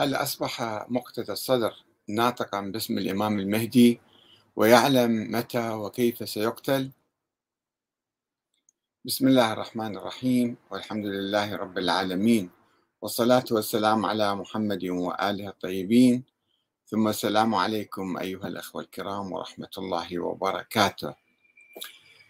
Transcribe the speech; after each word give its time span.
هل 0.00 0.14
أصبح 0.14 0.62
مقتدى 0.88 1.32
الصدر 1.32 1.84
ناطقا 2.08 2.60
باسم 2.60 2.98
الإمام 2.98 3.38
المهدي 3.38 4.00
ويعلم 4.56 5.32
متى 5.32 5.70
وكيف 5.70 6.28
سيقتل؟ 6.28 6.90
بسم 9.04 9.28
الله 9.28 9.52
الرحمن 9.52 9.96
الرحيم 9.96 10.56
والحمد 10.70 11.06
لله 11.06 11.56
رب 11.56 11.78
العالمين 11.78 12.50
والصلاة 13.02 13.44
والسلام 13.50 14.06
على 14.06 14.34
محمد 14.34 14.84
وآله 14.84 15.48
الطيبين. 15.48 16.24
ثم 16.86 17.08
السلام 17.08 17.54
عليكم 17.54 18.16
أيها 18.18 18.48
الأخوة 18.48 18.82
الكرام 18.82 19.32
ورحمة 19.32 19.70
الله 19.78 20.18
وبركاته. 20.18 21.14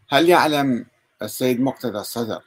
هل 0.09 0.29
يعلم 0.29 0.87
السيد 1.23 1.61
مقتدى 1.61 1.98
الصدر 1.98 2.43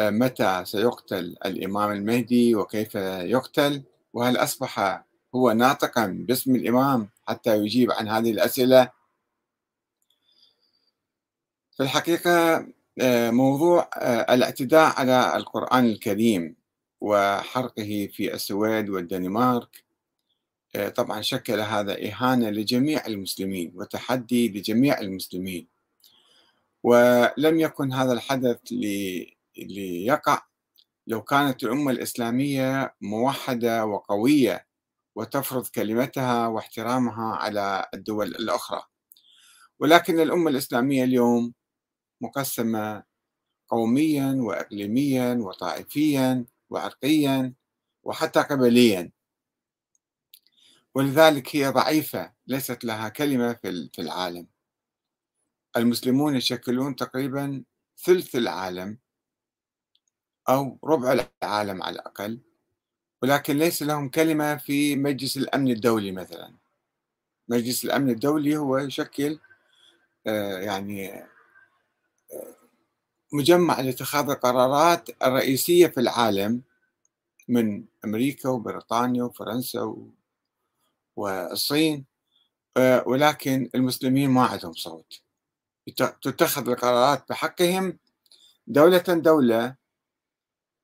متى 0.00 0.62
سيقتل 0.64 1.36
الإمام 1.44 1.92
المهدي 1.92 2.54
وكيف 2.54 2.94
يقتل؟ 2.94 3.82
وهل 4.12 4.36
أصبح 4.36 5.02
هو 5.34 5.52
ناطقا 5.52 6.06
باسم 6.06 6.56
الإمام 6.56 7.08
حتى 7.28 7.56
يجيب 7.56 7.92
عن 7.92 8.08
هذه 8.08 8.30
الأسئلة؟ 8.30 8.90
في 11.76 11.82
الحقيقة 11.82 12.66
آه، 13.00 13.30
موضوع 13.30 13.90
آه، 13.96 14.34
الاعتداء 14.34 15.00
على 15.00 15.36
القرآن 15.36 15.86
الكريم 15.86 16.56
وحرقه 17.00 18.08
في 18.12 18.34
السويد 18.34 18.88
والدنمارك 18.88 19.84
آه، 20.76 20.88
طبعا 20.88 21.20
شكل 21.20 21.60
هذا 21.60 22.06
إهانة 22.06 22.50
لجميع 22.50 23.06
المسلمين 23.06 23.72
وتحدي 23.74 24.48
لجميع 24.48 25.00
المسلمين. 25.00 25.66
ولم 26.82 27.60
يكن 27.60 27.92
هذا 27.92 28.12
الحدث 28.12 28.58
ليقع 29.56 30.42
لو 31.06 31.22
كانت 31.22 31.62
الأمة 31.64 31.90
الإسلامية 31.90 32.94
موحدة 33.00 33.86
وقوية 33.86 34.66
وتفرض 35.14 35.66
كلمتها 35.66 36.46
واحترامها 36.46 37.36
على 37.36 37.86
الدول 37.94 38.28
الأخرى. 38.28 38.82
ولكن 39.78 40.20
الأمة 40.20 40.50
الإسلامية 40.50 41.04
اليوم 41.04 41.54
مقسمة 42.20 43.04
قوميا 43.68 44.36
وإقليميا 44.40 45.34
وطائفيا 45.34 46.44
وعرقيا 46.70 47.54
وحتى 48.02 48.40
قبليا. 48.40 49.12
ولذلك 50.94 51.56
هي 51.56 51.68
ضعيفة 51.68 52.32
ليست 52.46 52.84
لها 52.84 53.08
كلمة 53.08 53.52
في 53.62 53.98
العالم. 53.98 54.46
المسلمون 55.76 56.36
يشكلون 56.36 56.96
تقريبا 56.96 57.64
ثلث 57.98 58.36
العالم. 58.36 58.98
أو 60.48 60.78
ربع 60.84 61.12
العالم 61.12 61.82
على 61.82 61.94
الأقل 61.94 62.40
ولكن 63.22 63.56
ليس 63.58 63.82
لهم 63.82 64.08
كلمة 64.08 64.56
في 64.56 64.96
مجلس 64.96 65.36
الأمن 65.36 65.70
الدولي 65.70 66.12
مثلا. 66.12 66.54
مجلس 67.48 67.84
الأمن 67.84 68.10
الدولي 68.10 68.56
هو 68.56 68.78
يشكل 68.78 69.38
آه، 70.26 70.58
يعني 70.58 71.14
آه، 71.14 71.26
مجمع 73.32 73.80
لاتخاذ 73.80 74.30
القرارات 74.30 75.08
الرئيسية 75.22 75.86
في 75.86 76.00
العالم 76.00 76.62
من 77.48 77.84
أمريكا 78.04 78.48
وبريطانيا 78.48 79.24
وفرنسا 79.24 79.96
والصين 81.16 82.04
آه، 82.76 83.04
ولكن 83.06 83.70
المسلمين 83.74 84.30
ما 84.30 84.42
عندهم 84.44 84.72
صوت. 84.72 85.20
تتخذ 86.22 86.68
القرارات 86.68 87.28
بحقهم 87.28 87.98
دولة 88.66 89.04
دولة 89.08 89.79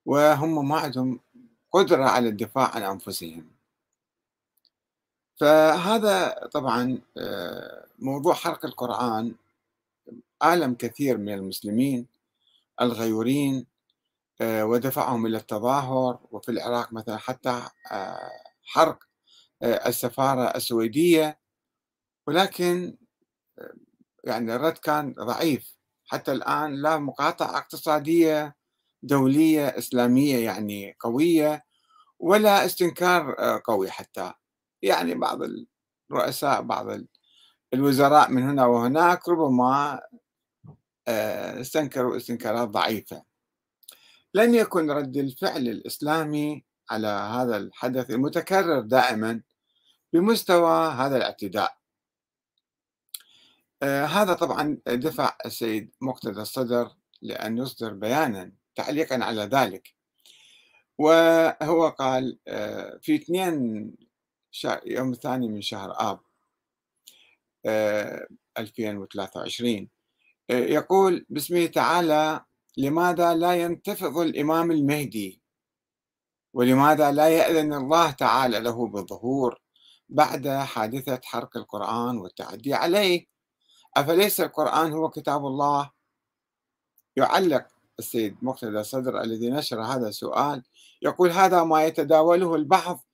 وهم 0.06 0.68
ما 0.68 0.76
عندهم 0.76 1.20
قدرة 1.72 2.04
على 2.04 2.28
الدفاع 2.28 2.70
عن 2.74 2.82
أنفسهم. 2.82 3.50
فهذا 5.36 6.28
طبعا 6.52 6.98
آه، 7.19 7.86
موضوع 7.98 8.34
حرق 8.34 8.66
القرآن 8.66 9.34
ألم 10.44 10.75
كثير 10.75 11.19
من 11.19 11.32
المسلمين 11.32 12.06
الغيورين 12.81 13.66
آه، 14.41 14.64
ودفعهم 14.64 15.26
إلى 15.26 15.36
التظاهر 15.36 16.19
وفي 16.31 16.48
العراق 16.48 16.92
مثلا 16.92 17.16
حتى 17.16 17.62
آه، 17.92 18.31
حرق 18.64 18.98
السفارة 19.62 20.56
السويدية. 20.56 21.38
ولكن 22.26 22.97
يعني 24.25 24.56
الرد 24.56 24.78
كان 24.78 25.12
ضعيف. 25.12 25.76
حتى 26.04 26.32
الآن 26.32 26.75
لا 26.82 26.98
مقاطعة 26.98 27.58
اقتصادية 27.58 28.56
دولية 29.02 29.66
إسلامية 29.66 30.44
يعني 30.44 30.96
قوية 31.00 31.64
ولا 32.18 32.66
استنكار 32.66 33.38
آه، 33.38 33.62
قوي 33.64 33.90
حتى. 33.90 34.32
يعني 34.82 35.14
بعض 35.14 35.40
الرؤساء 36.10 36.62
بعض 36.62 36.86
الوزراء 37.74 38.30
من 38.30 38.42
هنا 38.42 38.66
وهناك 38.66 39.28
ربما 39.28 40.00
آه، 41.08 41.60
استنكروا 41.60 42.16
استنكارات 42.16 42.68
ضعيفة. 42.68 43.22
لم 44.34 44.54
يكن 44.54 44.90
رد 44.90 45.16
الفعل 45.16 45.68
الإسلامي 45.68 46.64
على 46.90 47.06
هذا 47.06 47.56
الحدث 47.56 48.10
المتكرر 48.10 48.80
دائما 48.80 49.42
بمستوى 50.12 50.88
هذا 50.92 51.16
الاعتداء. 51.16 51.76
آه، 53.82 54.04
هذا 54.04 54.34
طبعا 54.34 54.78
دفع 54.86 55.36
السيد 55.46 55.90
مقتدى 56.00 56.40
الصدر 56.40 56.90
لأن 57.22 57.58
يصدر 57.58 57.92
بيانا. 57.92 58.52
تعليقا 58.76 59.25
على 59.25 59.42
ذلك. 59.42 59.94
وهو 60.98 61.88
قال 61.88 62.38
آه، 62.48 62.98
في 63.03 63.14
اثنين 63.14 63.54
يوم 64.87 65.12
الثاني 65.12 65.48
من 65.48 65.62
شهر 65.62 66.10
آب 66.10 66.20
2023 68.59 69.88
آه، 70.50 70.54
آه، 70.54 70.56
يقول 70.56 71.26
باسمه 71.28 71.66
تعالى 71.66 72.44
لماذا 72.76 73.34
لا 73.34 73.54
ينتفض 73.62 74.19
الإمام 74.19 74.70
المهدي؟ 74.70 75.43
ولماذا 76.54 77.12
لا 77.12 77.28
يأذن 77.28 77.72
الله 77.72 78.10
تعالى 78.10 78.60
له 78.60 78.87
بالظهور 78.87 79.60
بعد 80.08 80.48
حادثة 80.48 81.20
حرق 81.25 81.56
القرآن 81.56 82.19
والتعدي 82.19 82.75
عليه؟ 82.75 83.26
أفليس 83.97 84.41
القرآن 84.41 84.93
هو 84.93 85.10
كتاب 85.10 85.47
الله؟ 85.47 85.91
يعلق 87.16 87.66
السيد 87.98 88.36
مقتدى 88.42 88.82
صدر 88.82 89.20
الذي 89.20 89.50
نشر 89.50 89.82
هذا 89.82 90.08
السؤال 90.08 90.62
يقول 91.02 91.30
هذا 91.30 91.64
ما 91.64 91.84
يتداوله 91.84 92.54
البعض 92.54 93.04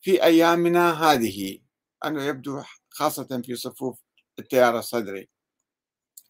في 0.00 0.24
أيامنا 0.24 0.92
هذه. 0.92 1.58
أنه 2.04 2.22
يبدو 2.22 2.62
خاصة 2.90 3.42
في 3.44 3.56
صفوف 3.56 3.98
التيار 4.38 4.78
الصدري. 4.78 5.28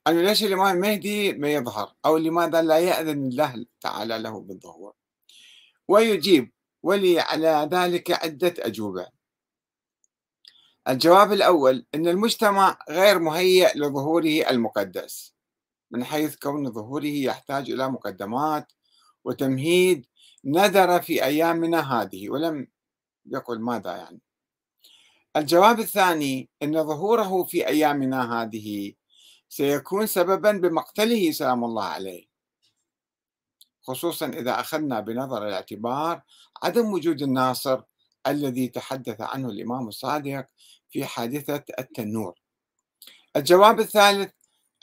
أنه 0.06 0.22
ليش 0.22 0.44
الإمام 0.44 0.76
المهدي 0.76 1.32
ما 1.32 1.52
يظهر؟ 1.52 1.94
أو 2.04 2.16
لماذا 2.16 2.62
لا 2.62 2.78
يأذن 2.78 3.28
الله 3.28 3.66
تعالى 3.80 4.18
له 4.18 4.40
بالظهور؟ 4.40 4.94
ويجيب 5.88 6.52
ولي 6.82 7.20
على 7.20 7.68
ذلك 7.72 8.10
عدة 8.10 8.54
أجوبة. 8.58 9.06
الجواب 10.88 11.32
الأول 11.32 11.86
أن 11.94 12.08
المجتمع 12.08 12.78
غير 12.90 13.18
مهيئ 13.18 13.78
لظهوره 13.78 14.50
المقدس. 14.50 15.31
من 15.92 16.04
حيث 16.04 16.36
كون 16.36 16.72
ظهوره 16.72 17.04
يحتاج 17.06 17.70
إلى 17.70 17.88
مقدمات 17.88 18.72
وتمهيد 19.24 20.06
ندر 20.44 21.02
في 21.02 21.24
أيامنا 21.24 21.80
هذه 21.80 22.30
ولم 22.30 22.66
يقل 23.26 23.60
ماذا 23.60 23.96
يعني. 23.96 24.20
الجواب 25.36 25.80
الثاني 25.80 26.50
أن 26.62 26.84
ظهوره 26.84 27.44
في 27.44 27.66
أيامنا 27.68 28.42
هذه 28.42 28.94
سيكون 29.48 30.06
سببا 30.06 30.52
بمقتله 30.52 31.30
سلام 31.30 31.64
الله 31.64 31.84
عليه. 31.84 32.26
خصوصا 33.82 34.26
إذا 34.26 34.60
أخذنا 34.60 35.00
بنظر 35.00 35.48
الاعتبار 35.48 36.22
عدم 36.62 36.92
وجود 36.92 37.22
الناصر 37.22 37.82
الذي 38.26 38.68
تحدث 38.68 39.20
عنه 39.20 39.48
الإمام 39.48 39.88
الصادق 39.88 40.46
في 40.90 41.04
حادثة 41.04 41.64
التنور. 41.78 42.40
الجواب 43.36 43.80
الثالث 43.80 44.32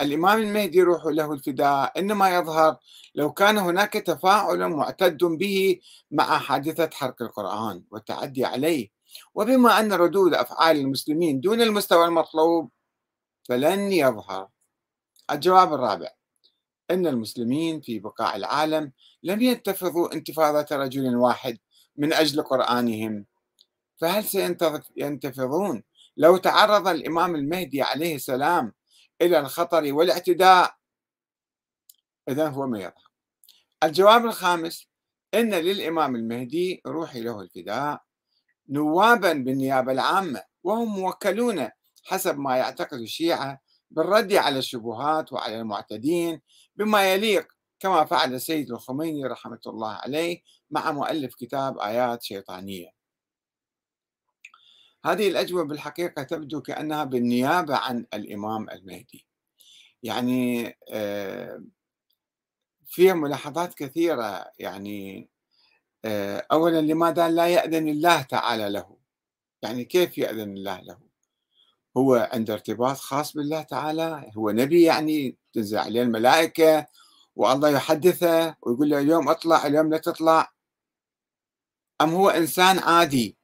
الإمام 0.02 0.40
المهدي 0.42 0.82
روح 0.82 1.06
له 1.06 1.34
الفداء 1.34 2.00
إنما 2.00 2.36
يظهر 2.36 2.78
لو 3.16 3.32
كان 3.34 3.58
هناك 3.58 3.94
تفاعل 3.94 4.68
معتد 4.70 5.24
به 5.24 5.80
مع 6.12 6.40
حادثة 6.40 6.90
حرق 6.94 7.22
القرآن 7.22 7.84
والتعدي 7.92 8.46
عليه. 8.46 8.90
وبما 9.36 9.80
أن 9.80 9.94
ردود 9.94 10.34
أفعال 10.34 10.78
المسلمين 10.78 11.40
دون 11.42 11.62
المستوى 11.62 12.06
المطلوب 12.06 12.72
فلن 13.44 13.92
يظهر. 13.92 14.48
الجواب 15.32 15.74
الرابع 15.74 16.10
أن 16.92 17.08
المسلمين 17.08 17.82
في 17.82 18.00
بقاع 18.00 18.36
العالم 18.36 18.92
لم 19.24 19.42
ينتفضوا 19.42 20.14
انتفاضة 20.14 20.76
رجل 20.76 21.16
واحد 21.16 21.58
من 21.98 22.14
أجل 22.14 22.42
قرآنهم. 22.42 23.26
فهل 23.98 24.24
سينتفضون 24.24 25.84
لو 26.18 26.38
تعرض 26.38 26.88
الإمام 26.88 27.36
المهدي 27.36 27.82
عليه 27.82 28.16
السلام 28.16 28.74
إلى 29.22 29.40
الخطر 29.40 29.94
والاعتداء. 29.94 30.76
إذا 32.30 32.48
هو 32.48 32.68
ما 32.68 32.94
الجواب 33.84 34.26
الخامس 34.26 34.88
إن 35.34 35.54
للإمام 35.54 36.16
المهدي 36.16 36.82
روحي 36.88 37.22
له 37.22 37.42
الفداء 37.42 38.02
نوابا 38.70 39.34
بالنيابة 39.34 39.92
العامة 39.92 40.44
وهم 40.64 41.00
موكلون 41.00 41.70
حسب 42.04 42.38
ما 42.40 42.58
يعتقد 42.58 43.00
الشيعة 43.00 43.62
بالرد 43.92 44.34
على 44.34 44.60
الشبهات 44.60 45.34
وعلى 45.34 45.60
المعتدين 45.60 46.42
بما 46.76 47.14
يليق 47.14 47.48
كما 47.80 48.06
فعل 48.06 48.34
السيد 48.34 48.72
الخميني 48.72 49.26
رحمة 49.26 49.60
الله 49.68 49.92
عليه 49.92 50.42
مع 50.70 50.92
مؤلف 50.92 51.36
كتاب 51.36 51.80
آيات 51.80 52.24
شيطانية. 52.24 52.99
هذه 55.06 55.28
الأجوبة 55.28 55.64
بالحقيقة 55.64 56.24
تبدو 56.24 56.62
كأنها 56.62 57.04
بالنيابة 57.04 57.76
عن 57.76 58.06
الإمام 58.14 58.70
المهدي. 58.70 59.28
يعني 60.04 60.68
آه، 60.90 61.64
فيها 62.86 63.14
ملاحظات 63.14 63.74
كثيرة 63.74 64.46
يعني 64.60 65.30
آه، 66.06 66.46
أولا 66.52 66.82
لماذا 66.82 67.30
لا 67.30 67.48
يأذن 67.48 67.88
الله 67.88 68.22
تعالى 68.22 68.70
له. 68.70 68.98
يعني 69.62 69.86
كيف 69.86 70.18
يأذن 70.18 70.54
الله 70.54 70.80
له؟ 70.82 70.98
هو 71.98 72.30
عنده 72.34 72.54
ارتباط 72.54 72.98
خاص 72.98 73.34
بالله 73.34 73.62
تعالى 73.62 74.32
هو 74.38 74.52
نبي 74.52 74.84
يعني 74.84 75.38
تنزل 75.54 75.78
عليه 75.78 76.02
الملائكة 76.02 76.88
والله 77.36 77.70
يحدثه 77.70 78.56
ويقول 78.62 78.90
له 78.90 79.00
اليوم 79.00 79.30
اطلع 79.30 79.68
اليوم 79.68 79.90
لا 79.90 79.98
تطلع. 79.98 80.54
أم 82.02 82.10
هو 82.10 82.30
إنسان 82.30 82.80
عادي؟ 82.80 83.38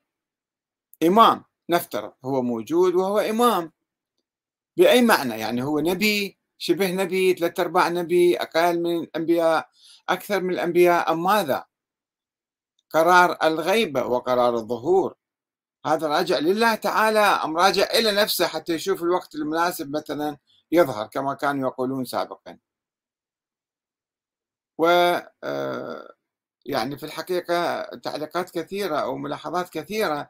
إمام. 1.04 1.45
نفترض 1.70 2.14
هو 2.26 2.42
موجود 2.42 2.96
وهو 2.96 3.20
إمام. 3.20 3.72
بأي 4.78 5.02
معنى؟ 5.02 5.40
يعني 5.40 5.64
هو 5.64 5.80
نبي 5.80 6.38
شبه 6.58 6.92
نبي 6.92 7.34
ثلاثة 7.34 7.64
أرباع 7.64 7.90
نبي 7.90 8.38
أقل 8.38 8.80
من 8.82 9.04
الأنبياء 9.04 9.70
أكثر 10.10 10.42
من 10.42 10.54
الأنبياء 10.54 11.12
أم 11.12 11.24
ماذا؟ 11.24 11.66
قرار 12.90 13.38
الغيبة 13.44 14.06
وقرار 14.06 14.56
الظهور. 14.56 15.16
هذا 15.86 16.08
راجع 16.08 16.40
لله 16.40 16.76
تعالى 16.76 17.20
أم 17.20 17.58
راجع 17.58 17.84
إلى 17.84 18.12
نفسه 18.12 18.48
حتى 18.48 18.74
يشوف 18.74 19.04
الوقت 19.04 19.36
المناسب 19.36 19.96
مثلا 19.96 20.38
يظهر 20.72 21.08
كما 21.08 21.34
كانوا 21.34 21.70
يقولون 21.70 22.06
سابقا. 22.06 22.58
و 24.78 24.86
آه، 25.44 26.16
يعني 26.66 26.98
في 26.98 27.06
الحقيقة 27.06 27.84
تعليقات 27.84 28.50
كثيرة 28.52 28.98
أو 28.98 29.18
ملاحظات 29.18 29.70
كثيرة. 29.70 30.30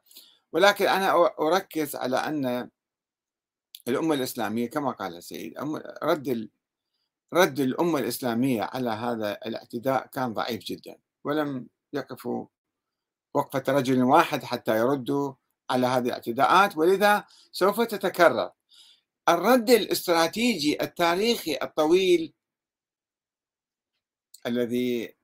ولكن 0.56 0.88
أنا 0.88 1.12
أركز 1.40 1.96
على 1.96 2.18
أن 2.18 2.70
الأمة 3.88 4.16
الإسلامية 4.16 4.70
كما 4.70 4.92
قال 4.92 5.16
السيد 5.18 5.54
رد 6.04 6.50
رد 7.34 7.60
الأمة 7.60 8.00
الإسلامية 8.00 8.64
على 8.64 8.90
هذا 8.90 9.32
الاعتداء 9.32 10.08
كان 10.08 10.34
ضعيف 10.34 10.64
جدا 10.64 10.98
ولم 11.24 11.68
يقفوا 11.94 12.48
وقفة 13.34 13.64
رجل 13.70 14.04
واحد 14.04 14.44
حتى 14.44 14.78
يردوا 14.78 15.34
على 15.70 15.88
هذه 15.88 16.06
الاعتداءات 16.06 16.78
ولذا 16.78 17.26
سوف 17.52 17.82
تتكرر. 17.82 18.52
الرد 19.30 19.70
الاستراتيجي 19.70 20.84
التاريخي 20.84 21.58
الطويل 21.62 22.34
الذي 24.48 25.16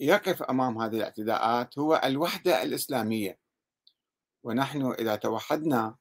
يقف 0.00 0.42
أمام 0.42 0.78
هذه 0.78 0.96
الاعتداءات 0.96 1.78
هو 1.78 2.00
الوحدة 2.04 2.62
الإسلامية. 2.62 3.43
ونحن 4.44 4.92
إذا 4.92 5.16
توحدنا 5.16 5.96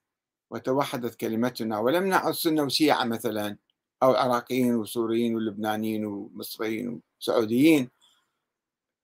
وتوحدت 0.50 1.16
كلمتنا 1.16 1.80
ولم 1.80 2.08
نعد 2.08 2.34
سنة 2.34 2.64
وشيعة 2.64 3.04
مثلا 3.04 3.58
أو 4.04 4.12
عراقيين 4.16 4.76
وسوريين 4.76 5.36
ولبنانيين 5.36 6.06
ومصريين 6.06 7.02
وسعوديين 7.20 7.90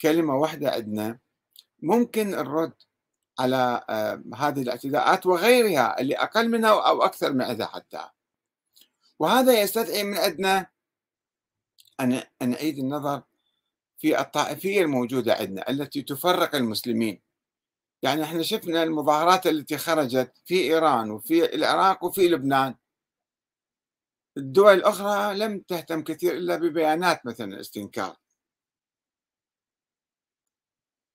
كلمة 0.02 0.36
واحدة 0.36 0.72
عندنا 0.72 1.20
ممكن 1.82 2.34
الرد 2.34 2.74
على 3.40 3.86
آه، 3.90 4.24
هذه 4.36 4.62
الاعتداءات 4.62 5.26
وغيرها 5.26 6.00
اللي 6.02 6.16
أقل 6.16 6.50
منها 6.50 6.70
أو 6.70 7.04
أكثر 7.04 7.34
من 7.34 7.42
عندها 7.42 7.68
حتى. 7.68 8.10
وهذا 9.20 9.62
يستدعي 9.62 10.04
من 10.04 10.18
عندنا 10.18 10.68
أن 12.00 12.24
نعيد 12.42 12.78
النظر 12.78 13.22
في 13.98 14.22
الطائفية 14.22 14.82
الموجودة 14.82 15.34
عندنا 15.34 15.70
التي 15.70 16.02
تفرق 16.02 16.56
المسلمين. 16.56 17.29
يعني 18.02 18.24
إحنا 18.24 18.44
شفنا 18.44 18.84
المظاهرات 18.84 19.48
التي 19.48 19.78
خرجت 19.78 20.42
في 20.46 20.56
إيران 20.64 21.12
وفي 21.12 21.56
العراق 21.56 22.04
وفي 22.04 22.28
لبنان. 22.28 22.76
الدول 24.38 24.74
الأخرى 24.74 25.38
لم 25.38 25.60
تهتم 25.60 26.04
كثير 26.04 26.34
إلا 26.34 26.56
ببيانات 26.56 27.26
مثلا 27.26 27.60
استنكار 27.60 28.16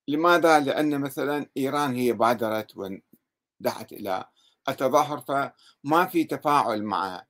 لماذا؟ 0.07 0.59
لأن 0.59 1.01
مثلا 1.01 1.49
إيران 1.57 1.95
هي 1.95 2.13
بادرت 2.13 2.77
ودعت 2.77 3.91
إلى 3.91 4.25
التظاهر 4.69 5.19
فما 5.19 6.05
في 6.05 6.23
تفاعل 6.23 6.83
مع 6.83 7.25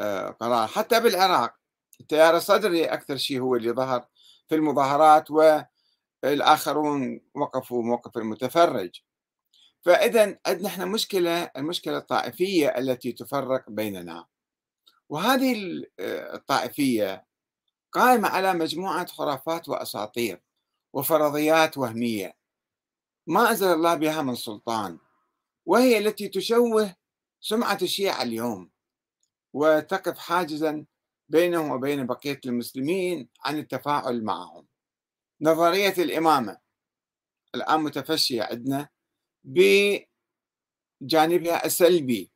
آه، 0.00 0.30
قرار. 0.30 0.68
حتى 0.68 1.00
بالعراق 1.00 1.54
التيار 2.00 2.36
الصدري 2.36 2.84
أكثر 2.84 3.16
شيء 3.16 3.40
هو 3.40 3.56
اللي 3.56 3.72
ظهر 3.72 4.08
في 4.48 4.54
المظاهرات 4.54 5.30
والآخرون 6.26 7.20
وقفوا 7.34 7.82
موقف 7.82 8.16
المتفرج. 8.18 9.00
فإذا 9.82 10.38
عندنا 10.46 10.68
إحنا 10.68 10.84
مشكلة 10.84 11.50
المشكلة 11.56 11.98
الطائفية 11.98 12.68
التي 12.68 13.12
تفرق 13.12 13.70
بيننا. 13.70 14.26
وهذه 15.08 15.82
آه، 16.00 16.34
الطائفية 16.34 17.26
قائمة 17.92 18.28
على 18.28 18.54
مجموعة 18.54 19.06
خرافات 19.06 19.68
وأساطير 19.68 20.42
وفرضيات 20.92 21.78
وهمية. 21.78 22.36
ما 23.26 23.50
أنزل 23.50 23.66
الله 23.66 23.94
بها 23.94 24.22
من 24.22 24.34
سلطان 24.34 24.98
وهي 25.66 25.98
التي 25.98 26.28
تشوه 26.28 26.94
سمعة 27.40 27.78
الشيعة 27.82 28.22
اليوم. 28.22 28.70
وتقف 29.52 30.18
حاجزا 30.18 30.84
بينهم 31.28 31.70
وبين 31.70 32.06
بقية 32.06 32.40
المسلمين 32.46 33.28
عن 33.44 33.58
التفاعل 33.58 34.24
معهم. 34.24 34.65
نظرية 35.40 35.94
الإمامة 35.98 36.58
الآن 37.54 37.80
متفشية 37.80 38.42
عندنا 38.42 38.88
بجانبها 39.44 40.06
السلبي. 41.64 42.30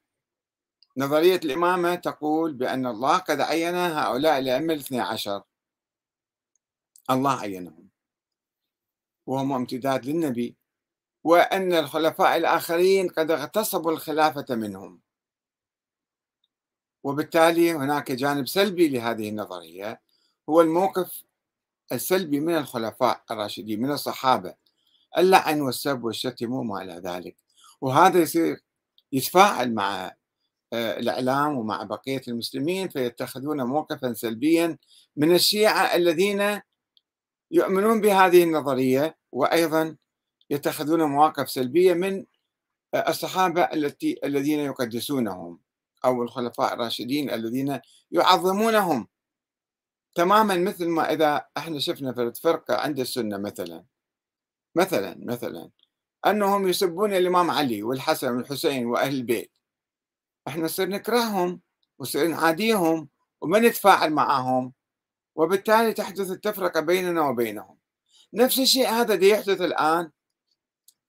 نظرية 0.97 1.41
الإمامة 1.45 1.95
تقول 1.95 2.55
بأن 2.55 2.87
الله 2.87 3.19
قد 3.19 3.41
عين 3.41 3.75
هؤلاء 3.75 4.39
الأئمة 4.39 4.75
الاثني 4.75 5.01
عشر. 5.01 5.43
الله 7.11 7.41
عينهم. 7.41 7.89
وهم 9.27 9.53
امتداد 9.53 10.07
للنبي. 10.07 10.57
وأن 11.25 11.73
الخلفاء 11.73 12.37
الآخرين 12.37 13.09
قد 13.09 13.31
اغتصبوا 13.31 13.93
الخلافة 13.93 14.55
منهم. 14.55 15.01
وبالتالي 17.03 17.73
هناك 17.73 18.13
جانب 18.13 18.49
سلبي 18.49 18.89
لهذه 18.89 19.29
النظرية. 19.29 20.01
هو 20.49 20.61
الموقف 20.61 21.25
السلبي 21.93 22.41
من 22.41 22.57
الخلفاء 22.57 23.23
الراشدين 23.31 23.83
من 23.83 23.91
الصحابة. 23.91 24.55
اللعن 25.19 25.61
والسب 25.61 26.05
والشتم 26.05 26.53
وما 26.53 26.83
إلى 26.83 27.03
ذلك. 27.05 27.37
وهذا 27.81 28.19
يصير 28.21 28.61
يتفاعل 29.13 29.75
مع 29.75 30.13
آه، 30.73 30.99
الإعلام 30.99 31.59
ومع 31.59 31.83
بقية 31.83 32.23
المسلمين 32.29 32.89
فيتخذون 32.89 33.63
موقفا 33.63 34.13
سلبيا 34.13 34.79
من 35.17 35.35
الشيعة 35.35 35.95
الذين 35.97 36.61
يؤمنون 37.51 38.01
بهذه 38.01 38.43
النظرية 38.43 39.17
وأيضا 39.33 39.97
يتخذون 40.51 41.03
مواقف 41.03 41.51
سلبية 41.51 41.95
من 41.95 42.25
الصحابة 42.95 43.63
التي 43.63 44.21
الذين 44.25 44.61
يقدسونهم 44.61 45.59
أو 46.05 46.23
الخلفاء 46.23 46.75
الراشدين 46.75 47.31
الذين 47.31 47.81
يعظمونهم. 48.11 49.09
تماما 50.15 50.57
مثل 50.57 50.89
ما 50.89 51.13
إذا 51.13 51.47
إحنا 51.57 51.79
شفنا 51.79 52.33
فرقة 52.43 52.77
عند 52.77 53.01
السنة 53.01 53.39
مثلا 53.39 53.85
مثلا 54.75 55.17
مثلا 55.19 55.71
أنهم 56.27 56.69
يسبون 56.69 57.15
الإمام 57.15 57.51
علي 57.51 57.83
والحسن 57.83 58.37
والحسين 58.37 58.87
وأهل 58.87 59.15
البيت. 59.15 59.53
إحنا 60.49 60.65
نصير 60.65 60.89
نكرههم 60.89 61.61
ونصير 61.99 62.27
نعاديهم 62.29 63.09
وما 63.41 63.59
نتفاعل 63.59 64.13
معهم 64.13 64.73
وبالتالي 65.35 65.93
تحدث 65.93 66.31
التفرقة 66.31 66.81
بيننا 66.81 67.21
وبينهم. 67.29 67.79
نفس 68.35 68.59
الشيء 68.59 68.89
هذا 68.89 69.15
دي 69.15 69.29
يحدث 69.29 69.61
الآن 69.61 70.11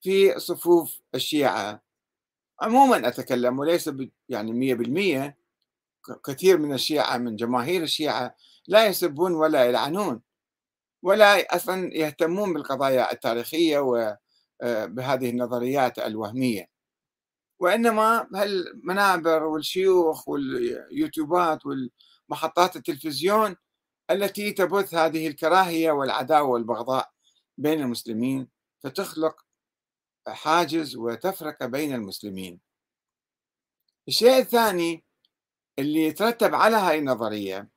في 0.02 0.40
صفوف 0.40 1.00
الشيعة. 1.16 1.82
عموما 2.62 3.08
أتكلم 3.08 3.60
وليس 3.60 3.90
يعني 4.30 4.54
مية 4.54 4.74
بالمية 4.74 5.38
كثير 6.26 6.58
من 6.58 6.74
الشيعة 6.74 7.18
من 7.18 7.36
جماهير 7.36 7.84
الشيعة 7.84 8.36
لا 8.68 8.86
يسبون 8.86 9.34
ولا 9.34 9.66
يلعنون 9.66 10.22
ولا 11.04 11.56
أصلا 11.56 11.98
يهتمون 11.98 12.54
بالقضايا 12.54 13.12
التاريخية 13.12 13.80
وبهذه 13.80 15.28
آه، 15.28 15.30
النظريات 15.30 16.00
الوهمية. 16.00 16.70
وإنما 17.60 18.28
هالمنابر 18.36 19.44
والشيوخ 19.44 20.28
واليوتيوبات 20.30 21.60
والمحطات 21.66 22.76
التلفزيون 22.76 23.56
التي 24.12 24.52
تبث 24.52 24.94
هذه 24.94 25.28
الكراهية 25.28 25.92
والعداوة 25.92 26.50
والبغضاء 26.50 27.12
بين 27.58 27.82
المسلمين 27.82 28.48
فتخلق 28.84 29.46
حاجز 30.28 30.96
وتفرقة 30.96 31.66
بين 31.66 31.96
المسلمين. 31.96 32.60
الشيء 34.08 34.38
الثاني 34.38 35.04
اللي 35.80 36.04
يترتب 36.06 36.56
على 36.56 36.76
هاي 36.76 37.00
النظرية 37.00 37.70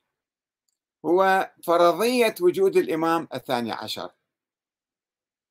هو 1.06 1.50
فرضية 1.64 2.34
وجود 2.40 2.76
الإمام 2.76 3.28
الثاني 3.34 3.72
عشر. 3.72 4.10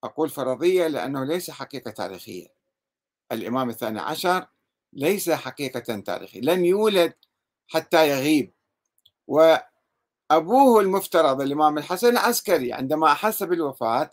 أقول 0.04 0.30
فرضية 0.30 0.88
لأنه 0.88 1.24
ليس 1.24 1.52
حقيقة 1.52 1.92
تاريخية. 1.92 2.48
الإمام 3.32 3.70
الثاني 3.70 4.00
عشر 4.00 4.48
ليس 4.94 5.30
حقيقة 5.30 6.00
تاريخية. 6.00 6.42
لم 6.42 6.66
يولد 6.66 7.14
حتى 7.68 8.10
يغيب. 8.10 8.54
وأبوه 9.28 10.80
المفترض 10.82 11.42
الإمام 11.42 11.78
الحسن 11.78 12.08
العسكري 12.10 12.74
عندما 12.74 13.12
أحس 13.12 13.44
بالوفاة 13.44 14.10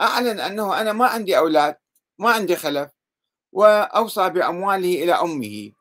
أعلن 0.00 0.40
أنه 0.40 0.80
أنا 0.80 0.92
ما 0.92 1.06
عندي 1.06 1.38
أولاد 1.38 1.76
ما 2.18 2.30
عندي 2.30 2.56
خلف 2.56 2.90
وأوصى 3.52 4.30
بأمواله 4.30 5.04
إلى 5.04 5.12
أمه. 5.12 5.72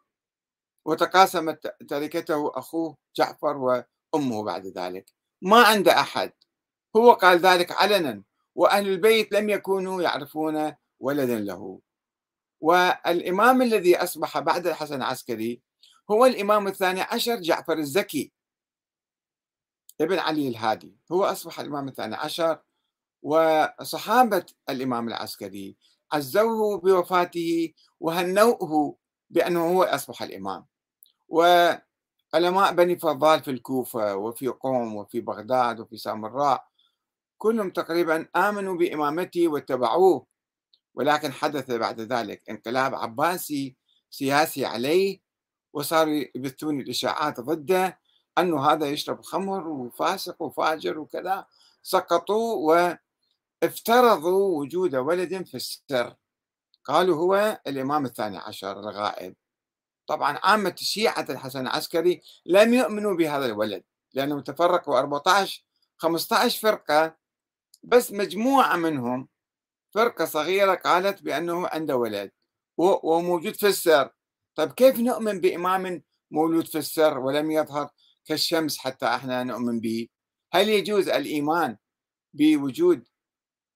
وتقاسمت 0.86 1.76
تركته 1.90 2.52
أخوه 2.56 2.98
جعفر 3.16 3.58
وأمه 4.13 4.43
بعد 4.43 4.67
ذلك. 4.67 5.05
ما 5.41 5.63
عنده 5.63 6.00
أحد. 6.00 6.32
هو 6.96 7.13
قال 7.13 7.39
ذلك 7.39 7.72
علنا 7.72 8.24
وأهل 8.55 8.88
البيت 8.88 9.32
لم 9.32 9.50
يكونوا 9.50 10.01
يعرفون 10.01 10.74
ولدا 11.00 11.39
له. 11.39 11.79
والإمام 12.62 13.62
الذي 13.62 13.98
أصبح 13.98 14.39
بعد 14.39 14.67
الحسن 14.67 14.96
العسكري 14.96 15.62
هو 16.12 16.25
الإمام 16.25 16.67
الثاني 16.67 17.01
عشر 17.01 17.36
جعفر 17.36 17.77
الزكي. 17.77 18.32
ابن 20.01 20.20
علي 20.20 20.48
الهادي. 20.48 20.98
هو 21.12 21.24
أصبح 21.24 21.60
الإمام 21.60 21.88
الثاني 21.88 22.15
عشر 22.15 22.60
وصحابة 23.22 24.46
الإمام 24.70 25.08
العسكري 25.08 25.77
عزوه 26.12 26.77
بوفاته 26.79 27.74
وهنوه 28.00 28.98
بأنه 29.29 29.67
هو 29.67 29.84
أصبح 29.84 30.24
الإمام. 30.24 30.65
وعلماء 32.34 32.74
بني 32.74 33.00
فضال 33.00 33.44
في 33.44 33.52
الكوفة 33.52 34.16
وفي 34.16 34.48
قوم 34.48 34.96
وفي 34.96 35.22
بغداد 35.22 35.80
وفي 35.80 35.98
سامراء 35.98 36.68
كلهم 37.38 37.70
تقريبا 37.70 38.28
آمنوا 38.36 38.78
بإمامته 38.78 39.48
واتبعوه. 39.48 40.25
ولكن 40.96 41.34
حدث 41.34 41.72
بعد 41.72 42.02
ذلك 42.02 42.50
انقلاب 42.50 42.96
عباسي 42.96 43.75
سياسي 44.10 44.66
عليه 44.66 45.20
وصاروا 45.74 46.24
يبثون 46.36 46.80
الإشاعات 46.80 47.40
ضده 47.40 48.00
أنه 48.38 48.66
هذا 48.72 48.86
يشرب 48.88 49.22
خمر 49.22 49.68
وفاسق 49.68 50.42
وفاجر 50.42 51.00
وكذا. 51.00 51.46
سقطوا 51.84 52.75
وافترضوا 53.63 54.60
وجود 54.60 54.96
ولد 54.96 55.46
في 55.46 55.56
السر. 55.56 56.16
قالوا 56.86 57.18
هو 57.18 57.62
الإمام 57.68 58.06
الثاني 58.06 58.38
عشر 58.38 58.80
الغائب. 58.80 59.36
طبعا 60.08 60.40
عامة 60.44 60.76
شيعة 60.78 61.26
الحسن 61.30 61.62
العسكري 61.62 62.22
لم 62.46 62.74
يؤمنوا 62.74 63.16
بهذا 63.16 63.46
الولد 63.46 63.84
لأنهم 64.14 64.42
تفرقوا 64.42 65.00
14 65.00 65.64
15 65.98 66.60
فرقة 66.60 67.18
بس 67.84 68.12
مجموعة 68.12 68.76
منهم 68.76 69.30
فرقة 69.94 70.26
صغيرة 70.26 70.76
قالت 70.76 71.22
بأنه 71.22 71.68
عنده 71.68 71.96
ولد 71.96 72.32
وموجود 72.78 73.56
في 73.56 73.68
السر. 73.68 74.10
طيب 74.56 74.72
كيف 74.72 75.00
نؤمن 75.00 75.40
بإمام 75.40 76.04
مولود 76.32 76.68
في 76.68 76.78
السر 76.78 77.20
ولم 77.20 77.52
يظهر 77.52 77.90
كالشمس 78.26 78.78
حتى 78.78 79.06
إحنا 79.06 79.44
نؤمن 79.44 79.80
به؟ 79.80 80.08
هل 80.54 80.70
يجوز 80.70 81.10
الإيمان 81.10 81.78
بوجود 82.34 83.08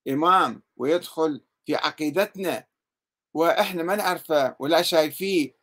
إمام 0.10 0.64
ويدخل 0.78 1.46
في 1.66 1.76
عقيدتنا 1.76 2.66
وإحنا 3.34 3.84
ما 3.84 3.96
نعرفه 3.96 4.56
ولا 4.60 4.82
شايفيه 4.82 5.57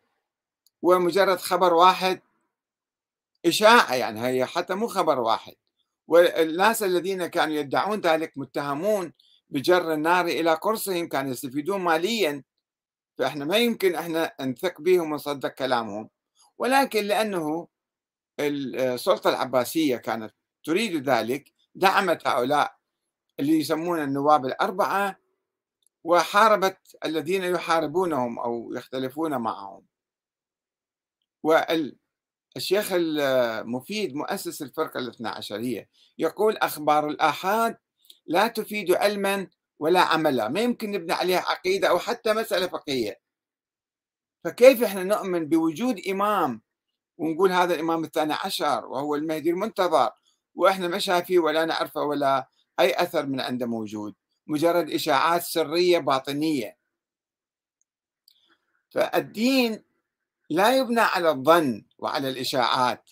ومجرد 0.85 1.39
خبر 1.39 1.75
واحد 1.75 2.21
إشاعة 3.47 3.95
يعني 3.95 4.27
هي 4.27 4.47
حتى 4.47 4.75
مو 4.75 4.87
خبر 4.87 5.21
واحد. 5.21 5.55
والناس 6.09 6.83
الذين 6.83 7.27
كانوا 7.27 7.55
يدعون 7.55 8.01
ذلك 8.01 8.33
متهمون 8.37 9.13
بجر 9.51 9.95
النار 9.95 10.27
إلى 10.27 10.55
قرصهم 10.55 11.09
كانوا 11.09 11.31
يستفيدون 11.31 11.81
ماليا. 11.81 12.43
فإحنا 13.19 13.45
ما 13.45 13.57
يمكن 13.57 13.95
إحنا 13.95 14.33
نثق 14.41 14.81
بهم 14.81 15.13
ونصدق 15.13 15.49
كلامهم. 15.49 16.11
ولكن 16.59 17.05
لأنه 17.05 17.69
السلطة 18.41 19.31
العباسية 19.31 19.97
كانت 19.97 20.35
تريد 20.65 21.09
ذلك 21.09 21.53
دعمت 21.75 22.27
هؤلاء 22.27 22.77
اللي 23.41 23.61
يسمون 23.61 24.03
النواب 24.03 24.47
الأربعة 24.47 25.17
وحاربت 26.05 26.79
الذين 27.05 27.45
يحاربونهم 27.45 28.39
أو 28.39 28.73
يختلفون 28.73 29.37
معهم. 29.37 29.94
والشيخ 31.45 32.89
المفيد 32.93 34.15
مؤسس 34.15 34.63
الفرقة 34.63 34.99
الاثنى 34.99 35.29
عشرية 35.29 35.89
يقول 36.19 36.57
أخبار 36.57 37.09
الآحاد 37.09 37.77
لا 38.27 38.49
تفيد 38.49 38.93
علما 38.93 39.49
ولا 39.79 40.01
عملا 40.01 40.49
ما 40.49 40.61
يمكن 40.61 40.91
نبني 40.91 41.13
عليها 41.13 41.39
عقيدة 41.39 41.89
أو 41.89 41.99
حتى 41.99 42.33
مسألة 42.33 42.67
فقهية. 42.67 43.21
فكيف 44.45 44.83
إحنا 44.83 45.05
نؤمن 45.05 45.49
بوجود 45.49 46.01
إمام 46.09 46.63
ونقول 47.19 47.53
هذا 47.53 47.75
الإمام 47.75 48.05
الثاني 48.05 48.33
عشر 48.33 48.87
وهو 48.87 49.15
المهدي 49.15 49.51
المنتظر 49.51 50.11
وإحنا 50.55 50.89
ما 50.89 50.99
شايفيه 50.99 51.39
ولا 51.39 51.65
نعرفه 51.65 52.03
ولا 52.03 52.49
أي 52.81 53.03
أثر 53.03 53.27
من 53.27 53.41
عنده 53.41 53.67
موجود 53.67 54.15
مجرد 54.47 54.91
إشاعات 54.91 55.43
سرية 55.43 55.99
باطنية. 55.99 56.77
فالدين 58.91 59.85
لا 60.51 60.77
يبنى 60.77 61.01
على 61.01 61.31
الظن 61.31 61.85
وعلى 61.99 62.29
الإشاعات. 62.29 63.11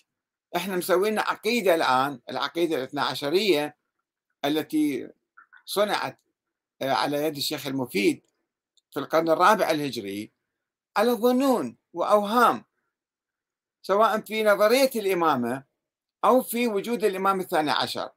إحنا 0.55 0.75
مسوين 0.75 1.19
عقيدة 1.19 1.75
الآن 1.75 2.19
العقيدة 2.29 2.75
الاثنى 2.75 3.01
عشرية 3.01 3.77
التي 4.45 5.09
صنعت 5.65 6.19
آه، 6.81 6.91
على 6.91 7.17
يد 7.23 7.35
الشيخ 7.37 7.67
المفيد 7.67 8.25
في 8.91 8.99
القرن 8.99 9.29
الرابع 9.29 9.71
الهجري 9.71 10.31
على 10.97 11.11
ظنون 11.11 11.77
وأوهام 11.93 12.65
سواء 13.81 14.21
في 14.21 14.43
نظرية 14.43 14.91
الإمامة 14.95 15.63
أو 16.25 16.41
في 16.41 16.67
وجود 16.67 17.03
الإمام 17.03 17.39
الثاني 17.39 17.71
عشر. 17.71 18.09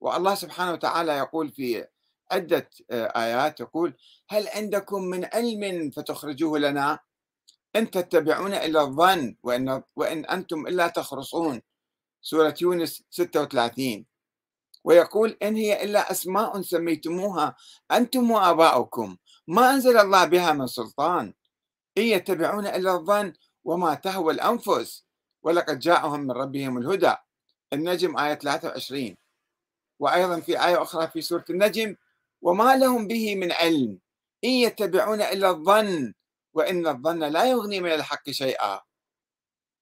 والله 0.00 0.34
سبحانه 0.34 0.72
وتعالى 0.72 1.12
يقول 1.18 1.50
في 1.50 1.86
عدة 2.30 2.70
آه، 2.90 3.06
آيات 3.06 3.60
يقول 3.60 3.94
هل 4.28 4.48
عندكم 4.48 5.02
من 5.02 5.24
علم 5.32 5.90
فتخرجوه 5.90 6.58
لنا؟ 6.58 6.98
إن 7.78 7.90
تتبعون 7.90 8.54
إلا 8.54 8.80
الظن 8.82 9.36
وإن, 9.42 9.82
وإن 9.96 10.24
أنتم 10.24 10.66
إلا 10.66 10.88
تخرصون. 10.88 11.62
سورة 12.22 12.54
يونس 12.60 13.02
36 13.10 14.06
ويقول 14.84 15.36
إن 15.42 15.56
هي 15.56 15.84
إلا 15.84 16.10
أسماء 16.10 16.62
سميتموها 16.62 17.56
أنتم 17.92 18.30
وآباؤكم. 18.30 19.16
ما 19.48 19.70
أنزل 19.74 19.96
الله 19.96 20.24
بها 20.24 20.52
من 20.52 20.66
سلطان. 20.66 21.34
إن 21.98 22.02
يتبعون 22.02 22.66
إلا 22.66 22.94
الظن 22.94 23.32
وما 23.64 23.94
تهوى 23.94 24.32
الأنفس. 24.32 25.04
ولقد 25.42 25.78
جاءهم 25.78 26.20
من 26.20 26.30
ربهم 26.30 26.78
الهدى. 26.78 27.14
النجم 27.72 28.18
آية 28.18 28.34
23 28.34 29.16
وأيضا 29.98 30.40
في 30.40 30.64
آية 30.66 30.82
أخرى 30.82 31.08
في 31.08 31.20
سورة 31.20 31.44
النجم. 31.50 31.96
وما 32.42 32.76
لهم 32.76 33.06
به 33.06 33.34
من 33.34 33.52
علم. 33.52 33.98
إن 34.44 34.50
يتبعون 34.50 35.20
إلا 35.20 35.50
الظن 35.50 36.14
وإن 36.58 36.86
الظن 36.86 37.24
لا 37.24 37.44
يغني 37.44 37.80
من 37.80 37.90
الحق 37.90 38.30
شيئا. 38.30 38.80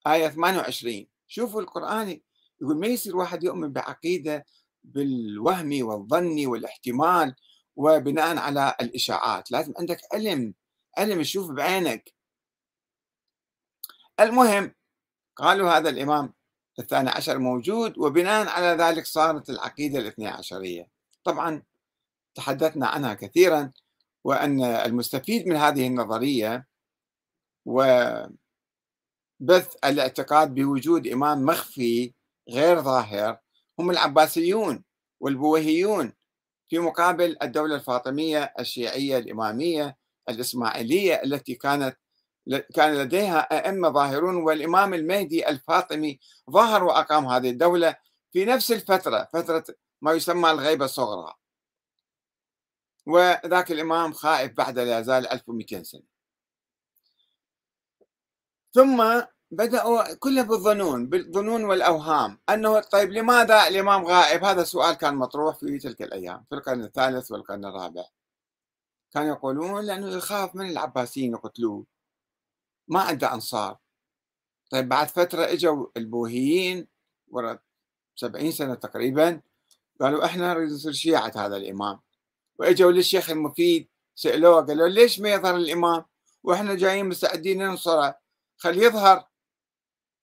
آية 0.07 0.29
28 0.29 1.07
شوفوا 1.29 1.61
القرآن 1.61 2.21
يقول 2.61 2.79
ما 2.79 2.87
يصير 2.87 3.17
واحد 3.17 3.45
يؤمن 3.45 3.73
بعقيدة 3.73 4.45
بالوهم 4.85 5.87
والظن 5.87 6.47
والاحتمال 6.47 7.35
وبناء 7.77 8.39
على 8.39 8.75
الإشاعات. 8.81 9.51
لازم 9.51 9.73
عندك 9.79 10.01
علم. 10.13 10.55
علم 10.99 11.23
تشوف 11.23 11.51
بعينك. 11.51 12.15
المهم 14.21 14.75
قالوا 15.37 15.71
هذا 15.71 15.89
الإمام 15.89 16.35
الثاني 16.79 17.11
عشر 17.11 17.39
موجود 17.39 17.99
وبناء 17.99 18.49
على 18.49 18.67
ذلك 18.67 19.07
صارت 19.07 19.51
العقيدة 19.51 19.99
الاثنى 19.99 20.29
عشرية. 20.29 20.89
طبعا 21.25 21.63
تحدثنا 22.35 22.87
عنها 22.87 23.15
كثيرا. 23.15 23.73
وأن 24.27 24.65
المستفيد 24.65 25.49
من 25.49 25.57
هذه 25.57 25.87
النظرية 25.87 26.67
وبث 27.67 28.29
الاعتقاد 29.85 30.55
بوجود 30.55 31.07
إمام 31.07 31.43
مخفي 31.43 32.13
غير 32.51 32.83
ظاهر 32.83 33.39
هم 33.79 33.91
العباسيون 33.91 34.85
والبويهيون 35.21 36.13
في 36.69 36.79
مقابل 36.79 37.37
الدولة 37.43 37.75
الفاطمية 37.75 38.55
الشيعية 38.59 39.19
الإمامية 39.19 39.97
الإسماعيلية 40.29 41.15
التي 41.15 41.55
كانت 41.55 41.97
كان 42.75 42.95
لديها 42.95 43.39
أئمة 43.39 43.89
ظاهرون 43.89 44.37
والإمام 44.37 44.95
المهدي 44.95 45.49
الفاطمي 45.49 46.21
ظهر 46.51 46.85
وأقام 46.85 47.27
هذه 47.27 47.51
الدولة 47.51 47.97
في 48.33 48.45
نفس 48.45 48.73
الفترة 48.73 49.29
فترة 49.33 49.65
ما 50.03 50.13
يسمى 50.13 50.51
الغيبة 50.51 50.85
الصغرى. 50.85 51.46
وذاك 53.07 53.73
الإمام 53.73 54.13
خائف 54.13 54.53
بعد 54.53 54.79
لا 54.79 54.99
يزال 54.99 55.29
1200 55.33 55.83
سنة. 55.83 56.03
ثم 58.75 59.23
بدأوا 59.51 60.15
كله 60.15 60.43
بالظنون 60.43 61.07
بالظنون 61.09 61.65
والأوهام 61.65 62.41
أنه 62.49 62.81
طيب 62.81 63.11
لماذا 63.11 63.69
الإمام 63.69 64.05
غائب؟ 64.05 64.45
هذا 64.45 64.63
السؤال 64.63 64.95
كان 64.95 65.15
مطروح 65.17 65.57
في 65.59 65.79
تلك 65.79 66.03
الأيام 66.03 66.45
في 66.49 66.55
القرن 66.55 66.83
الثالث 66.85 67.31
والقرن 67.33 67.65
الرابع. 67.65 68.05
كانوا 69.13 69.29
يقولون 69.29 69.85
لأنه 69.85 70.09
يخاف 70.17 70.55
من 70.55 70.71
العباسيين 70.71 71.33
يقتلوه. 71.33 71.87
ما 72.89 73.01
عنده 73.01 73.35
أنصار 73.35 73.79
طيب 74.71 74.89
بعد 74.89 75.09
فترة 75.09 75.45
إجوا 75.45 75.87
البوهيين 75.97 76.89
ورا 77.29 77.59
70 78.17 78.53
سنة 78.53 78.75
تقريبا 78.75 79.41
قالوا 80.01 80.25
إحنا 80.25 80.55
نريد 80.55 80.71
نصير 80.71 80.93
شيعة 80.93 81.33
هذا 81.37 81.57
الإمام. 81.57 82.01
وإجوا 82.59 82.93
للشيخ 82.93 83.31
المفيد 83.31 83.89
سألوه 84.15 84.67
قالوا 84.67 84.89
ليش 84.89 85.21
ما 85.21 85.29
يظهر 85.29 85.57
الإمام؟ 85.57 86.05
وإحنا 86.43 86.75
جايين 86.75 87.07
مستعدين 87.07 87.59
ننصره. 87.63 88.19
خليه 88.57 88.87
يظهر. 88.87 89.29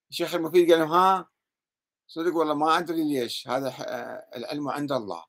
الشيخ 0.10 0.36
المفيد 0.36 0.72
قال 0.72 0.82
ها؟ 0.82 1.30
صدق 2.08 2.36
والله 2.36 2.54
ما 2.54 2.78
أدري 2.78 3.04
ليش. 3.04 3.48
هذا 3.48 3.74
العلم 4.36 4.70
عند 4.70 4.92
الله. 4.92 5.26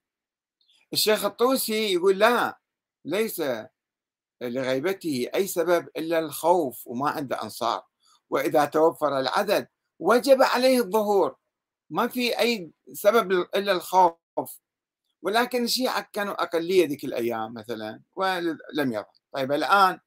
الشيخ 0.93 1.25
الطوسي 1.25 1.93
يقول 1.93 2.19
لا 2.19 2.61
ليس 3.05 3.43
لغيبته 4.43 5.31
أي 5.35 5.47
سبب 5.47 5.89
إلا 5.97 6.19
الخوف 6.19 6.87
وما 6.87 7.11
عنده 7.11 7.43
أنصار. 7.43 7.85
وإذا 8.31 8.65
توفر 8.65 9.19
العدد 9.21 9.69
وجب 9.99 10.43
عليه 10.43 10.79
الظهور. 10.79 11.37
ما 11.91 12.09
في 12.09 12.39
أي 12.39 12.71
سبب 12.93 13.33
إلا 13.33 13.73
الخوف. 13.73 14.61
ولكن 15.25 15.65
الشيعة 15.65 16.09
كانوا 16.13 16.43
أقلية 16.43 16.87
ذيك 16.87 17.05
الأيام 17.05 17.55
مثلا 17.55 18.03
ولم 18.15 18.59
يظهر. 18.79 19.07
طيب 19.33 19.53
الآن 19.53 19.99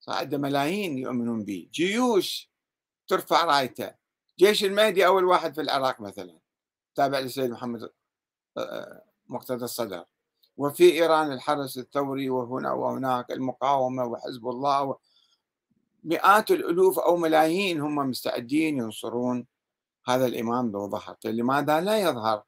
صار 0.00 0.38
ملايين 0.38 0.98
يؤمنون 0.98 1.44
به 1.44 1.68
جيوش 1.72 2.50
ترفع 3.08 3.44
رايته. 3.44 3.94
جيش 4.38 4.64
المهدي 4.64 5.06
أول 5.06 5.24
واحد 5.24 5.54
في 5.54 5.60
العراق 5.60 6.00
مثلا 6.00 6.38
تابع 6.94 7.18
للسيد 7.18 7.50
محمد 7.50 7.82
آه، 7.82 7.90
آه، 8.58 9.04
مقتدى 9.26 9.64
الصدر. 9.64 10.04
وفي 10.56 10.92
إيران 10.92 11.32
الحرس 11.32 11.78
الثوري 11.78 12.30
وهنا 12.30 12.72
وهناك 12.72 13.30
المقاومة 13.30 14.04
وحزب 14.04 14.48
الله 14.48 14.96
مئات 16.04 16.50
الألوف 16.50 16.98
أو 16.98 17.16
ملايين 17.16 17.80
هم 17.80 17.96
مستعدين 17.96 18.78
ينصرون 18.78 19.46
هذا 20.08 20.26
الإمام 20.26 20.72
ظهر 20.72 21.16
لماذا 21.24 21.80
لا 21.80 21.98
يظهر؟ 21.98 22.42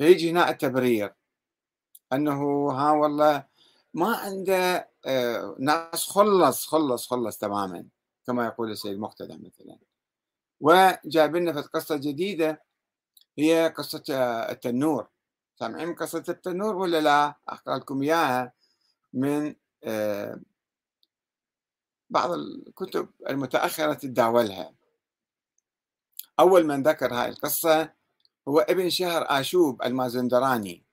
فيجي 0.00 0.30
هنا 0.30 0.50
التبرير. 0.50 1.14
أنه 2.12 2.70
ها 2.72 2.92
والله 2.92 3.46
ما 3.94 4.16
عنده 4.16 4.90
آه، 5.06 5.56
ناس 5.58 6.06
خلص 6.08 6.66
خلص 6.66 7.06
خلص 7.06 7.38
تماما 7.38 7.86
كما 8.26 8.46
يقول 8.46 8.70
السيد 8.70 8.98
مقتدى 8.98 9.36
مثلا. 9.36 9.78
وجاب 10.60 11.36
لنا 11.36 11.60
قصة 11.60 11.96
جديدة 11.96 12.62
هي 13.38 13.74
قصة 13.76 14.02
التنور. 14.50 15.08
سامعين 15.54 15.94
قصة 15.94 16.24
التنور 16.28 16.76
ولا 16.76 17.00
لا؟ 17.00 17.34
أقرأ 17.48 17.78
لكم 17.78 18.02
إياها 18.02 18.52
من 19.12 19.54
آه، 19.84 20.40
بعض 22.10 22.30
الكتب 22.30 23.08
المتأخرة 23.28 23.94
تداولها 23.94 24.74
أول 26.38 26.66
من 26.66 26.82
ذكر 26.82 27.14
هاي 27.14 27.28
القصة 27.28 27.99
هو 28.48 28.58
ابن 28.58 28.90
شهر 28.90 29.26
آشوب 29.28 29.82
المازندراني 29.82 30.84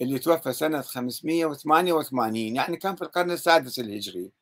اللي 0.00 0.18
توفى 0.18 0.52
سنة 0.52 0.80
588 0.80 2.36
يعني 2.36 2.76
كان 2.76 2.96
في 2.96 3.02
القرن 3.02 3.30
السادس 3.30 3.78
الهجري. 3.78 4.32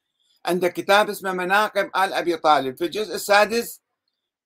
عنده 0.47 0.69
كتاب 0.69 1.11
اسمه 1.11 1.33
مناقب 1.33 1.87
آل 1.87 2.13
أبي 2.13 2.37
طالب. 2.37 2.77
في 2.77 2.85
الجزء 2.85 3.15
السادس 3.15 3.81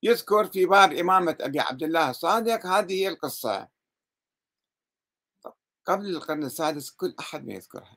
يذكر 0.03 0.47
في 0.47 0.67
باب 0.67 0.93
إمامة 0.93 1.37
أبي 1.41 1.61
عبد 1.61 1.83
الله 1.83 2.11
الصادق 2.11 2.67
هذه 2.67 2.93
هي 2.93 3.09
القصة. 3.09 3.69
قبل 5.85 6.17
القرن 6.17 6.45
السادس 6.45 6.91
كل 6.91 7.15
أحد 7.21 7.47
ما 7.47 7.55
يذكرها. 7.55 7.97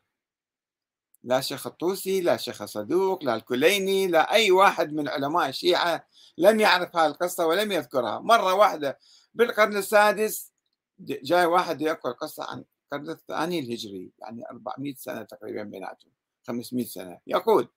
لا 1.24 1.42
شيخ 1.42 1.68
الطوسي 1.68 2.22
لا 2.22 2.38
شيخ 2.38 2.66
صدوق 2.66 3.24
لا 3.24 3.36
الكليني 3.36 4.08
لا 4.08 4.34
أي 4.34 4.52
واحد 4.52 4.94
من 4.94 5.10
علماء 5.10 5.50
الشيعة 5.50 6.08
لم 6.38 6.60
يعرف 6.60 6.96
هذه 6.96 7.06
القصة 7.06 7.46
ولم 7.48 7.72
يذكرها. 7.72 8.20
مرة 8.20 8.54
واحدة 8.54 9.00
بالقرن 9.36 9.78
السادس 9.78 10.54
جاي 11.00 11.46
واحد 11.46 11.82
يذكر 11.82 12.12
قصة 12.12 12.44
عن 12.44 12.64
القرن 12.94 13.10
الثاني 13.10 13.60
الهجري 13.60 14.12
يعني 14.20 14.44
400 14.52 14.94
سنة 14.96 15.24
تقريبا 15.24 15.64
بيناتهم 15.64 16.12
500 16.48 16.86
سنة. 16.86 17.20
يقول 17.28 17.68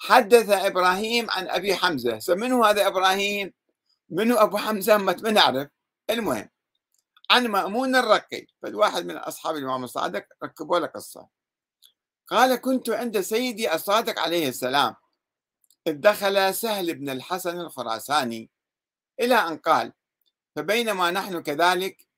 حدث 0.00 0.50
إبراهيم 0.50 1.30
عن 1.30 1.48
أبي 1.48 1.74
حمزة. 1.74 2.34
منو 2.34 2.64
هذا 2.64 2.86
إبراهيم؟ 2.86 3.52
منو 4.08 4.36
أبو 4.36 4.56
حمزة؟ 4.56 4.96
ما 4.96 5.30
نعرف. 5.30 5.68
المهم 6.10 6.48
عن 7.30 7.46
مأمون 7.46 7.96
الرقي 7.96 8.46
فالواحد 8.62 9.06
من 9.06 9.16
أصحاب 9.16 9.56
الإمام 9.56 9.84
الصادق 9.84 10.26
ركبوا 10.44 10.78
له 10.78 10.86
قصة. 10.86 11.28
قال 12.26 12.56
كنت 12.56 12.90
عند 12.90 13.20
سيدي 13.20 13.74
الصادق 13.74 14.18
عليه 14.18 14.48
السلام 14.48 14.94
إذ 15.86 15.92
دخل 15.92 16.54
سهل 16.54 16.94
بن 16.94 17.10
الحسن 17.10 17.60
الخراساني. 17.60 18.50
إلى 19.20 19.34
أن 19.34 19.56
قال 19.56 19.92
فبينما 20.56 21.10
نحن 21.10 21.42
كذلك 21.42 22.08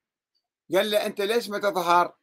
قال 0.75 0.91
له 0.91 1.07
أنت 1.07 1.21
ليش 1.21 1.49
ما 1.49 1.59
تظهر؟ 1.59 2.17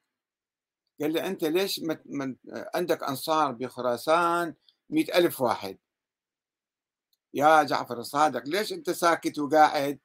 قال 1.01 1.13
له 1.13 1.27
أنت 1.27 1.43
ليش 1.43 1.79
مت... 1.79 2.37
عندك 2.75 3.03
أنصار 3.03 3.51
بخراسان 3.51 4.55
مئة 4.89 5.17
ألف 5.17 5.41
واحد؟ 5.41 5.77
يا 7.33 7.63
جعفر 7.63 7.99
الصادق 7.99 8.43
ليش 8.45 8.73
أنت 8.73 8.89
ساكت 8.89 9.39
وقاعد؟ 9.39 9.99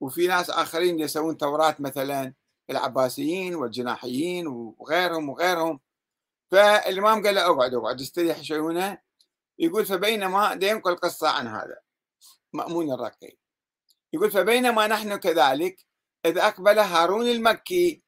وفي 0.00 0.26
ناس 0.26 0.50
آخرين 0.50 1.00
يسوون 1.00 1.36
ثورات 1.36 1.80
مثلا 1.80 2.34
العباسيين 2.70 3.54
والجناحيين 3.54 4.46
وغيرهم 4.46 5.28
وغيرهم. 5.28 5.80
فالإمام 6.50 7.26
قال 7.26 7.34
له 7.34 7.46
أقعد 7.46 7.74
أقعد 7.74 8.00
استريح 8.00 8.42
شوية 8.42 9.04
يقول 9.58 9.86
فبينما 9.86 10.58
ينقل 10.62 10.96
قصة 10.96 11.28
عن 11.28 11.46
هذا. 11.46 11.76
مأمون 12.52 12.92
الرقي 12.92 13.36
يقول 14.12 14.30
فبينما 14.30 14.86
نحن 14.86 15.16
كذلك 15.16 15.86
إذ 16.26 16.38
أقبل 16.38 16.78
هارون 16.78 17.26
المكي 17.26 18.02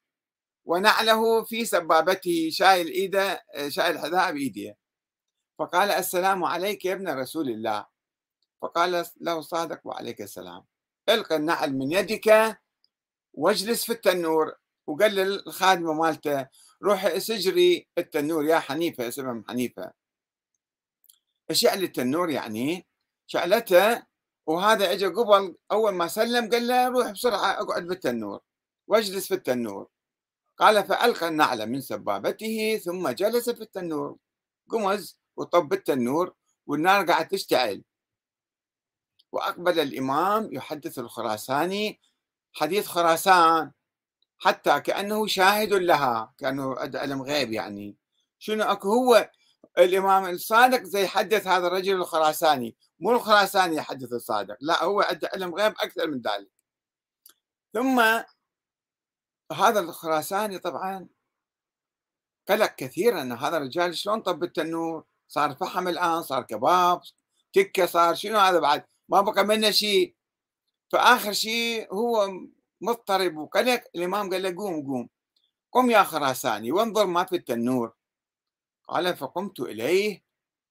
ونعله 0.65 1.45
في 1.45 1.65
سبابته 1.65 2.49
شايل 2.53 2.87
إيده 2.87 3.45
شايل 3.69 3.97
الحذاء 3.97 4.33
بإيديه 4.33 4.77
فقال 5.59 5.91
السلام 5.91 6.45
عليك 6.45 6.85
يا 6.85 6.93
ابن 6.93 7.09
رسول 7.09 7.49
الله. 7.49 7.87
فقال 8.63 9.05
له 9.21 9.41
صادق 9.41 9.81
وعليك 9.85 10.23
السلام. 10.23 10.65
إلقى 11.09 11.37
النعل 11.37 11.73
من 11.75 11.93
يدك 11.93 12.59
واجلس 13.33 13.85
في 13.85 13.93
التنور 13.93 14.55
وقال 14.87 15.15
للخادمه 15.15 15.93
مالته 15.93 16.47
روح 16.83 17.19
سجري 17.19 17.89
التنور 17.99 18.45
يا 18.45 18.59
حنيفة 18.59 19.09
اسمها 19.09 19.45
حنيفة. 19.49 19.93
اشعل 21.51 21.83
التنور 21.83 22.31
يعني؟ 22.31 22.87
شعلته 23.27 24.07
وهذا 24.49 24.93
اجى 24.93 25.07
قبل 25.07 25.57
أول 25.73 25.95
ما 25.95 26.09
سلم 26.09 26.51
قال 26.51 26.69
له 26.69 26.89
روح 26.89 27.11
بسرعة 27.11 27.51
أقعد 27.61 27.87
بالتنور 27.87 28.41
واجلس 28.87 29.29
في 29.29 29.35
التنور. 29.35 29.89
قال 30.59 30.85
فألقى 30.85 31.29
النعل 31.29 31.67
من 31.67 31.81
سبابته 31.81 32.81
ثم 32.85 33.09
جلس 33.09 33.51
في 33.51 33.61
التنور. 33.63 34.17
قمز 34.71 35.19
وطب 35.37 35.73
التنور 35.73 36.35
والنار 36.67 37.07
قاعد 37.07 37.29
تشتعل. 37.29 37.83
وأقبل 39.33 39.81
الإمام 39.81 40.49
يحدث 40.53 40.99
الخراساني 40.99 42.01
حديث 42.53 42.87
خراسان 42.87 43.73
حتى 44.39 44.81
كأنه 44.81 45.27
شاهد 45.27 45.73
لها 45.73 46.35
كأنه 46.39 46.77
علم 46.79 47.23
غيب 47.23 47.53
يعني. 47.53 47.97
شنو 48.39 48.65
أكو 48.65 48.89
هو 48.89 49.31
الإمام 49.79 50.25
الصادق 50.27 50.83
زي 50.83 51.05
يحدث 51.05 51.47
هذا 51.47 51.67
الرجل 51.67 51.95
الخراساني. 51.95 52.77
مو 53.01 53.13
الخراساني 53.13 53.77
يحدث 53.77 54.13
الصادق 54.13 54.57
لا 54.61 54.85
هو 54.85 55.01
عنده 55.01 55.31
علم 55.35 55.55
غيب 55.55 55.73
أكثر 55.81 56.07
من 56.07 56.21
ذلك. 56.21 56.51
ثم 57.75 58.01
هذا 59.53 59.81
الخراساني 59.81 60.59
طبعا 60.59 61.09
قلق 62.49 62.75
كثيرا 62.75 63.23
أن 63.23 63.33
هذا 63.33 63.57
الرجال 63.57 63.97
شلون 63.97 64.21
طب 64.21 64.45
التنور؟ 64.45 65.05
صار 65.29 65.55
فحم 65.55 65.89
الآن 65.89 66.23
صار 66.23 66.43
كباب 66.43 67.03
تكة 67.53 67.87
صار 67.87 68.15
شنو 68.15 68.39
هذا 68.39 68.59
بعد؟ 68.61 68.85
ما 69.09 69.21
بقى 69.21 69.45
منه 69.45 69.71
شيء. 69.71 70.15
فآخر 70.93 71.33
شيء 71.33 71.95
هو 71.95 72.29
مضطرب 72.81 73.37
وقلق 73.37 73.85
الإمام 73.95 74.31
قال 74.31 74.43
له 74.43 74.55
قوم 74.57 74.87
قوم. 74.87 75.09
قم 75.73 75.91
يا 75.91 76.03
خراساني 76.03 76.73
وانظر 76.73 77.07
ما 77.07 77.25
في 77.25 77.37
التنور. 77.37 77.93
قال 78.89 79.17
فقمت 79.17 79.61
إليه 79.61 80.25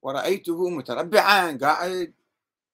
ورأيته 0.07 0.69
متربعا 0.69 1.57
قاعد 1.61 2.13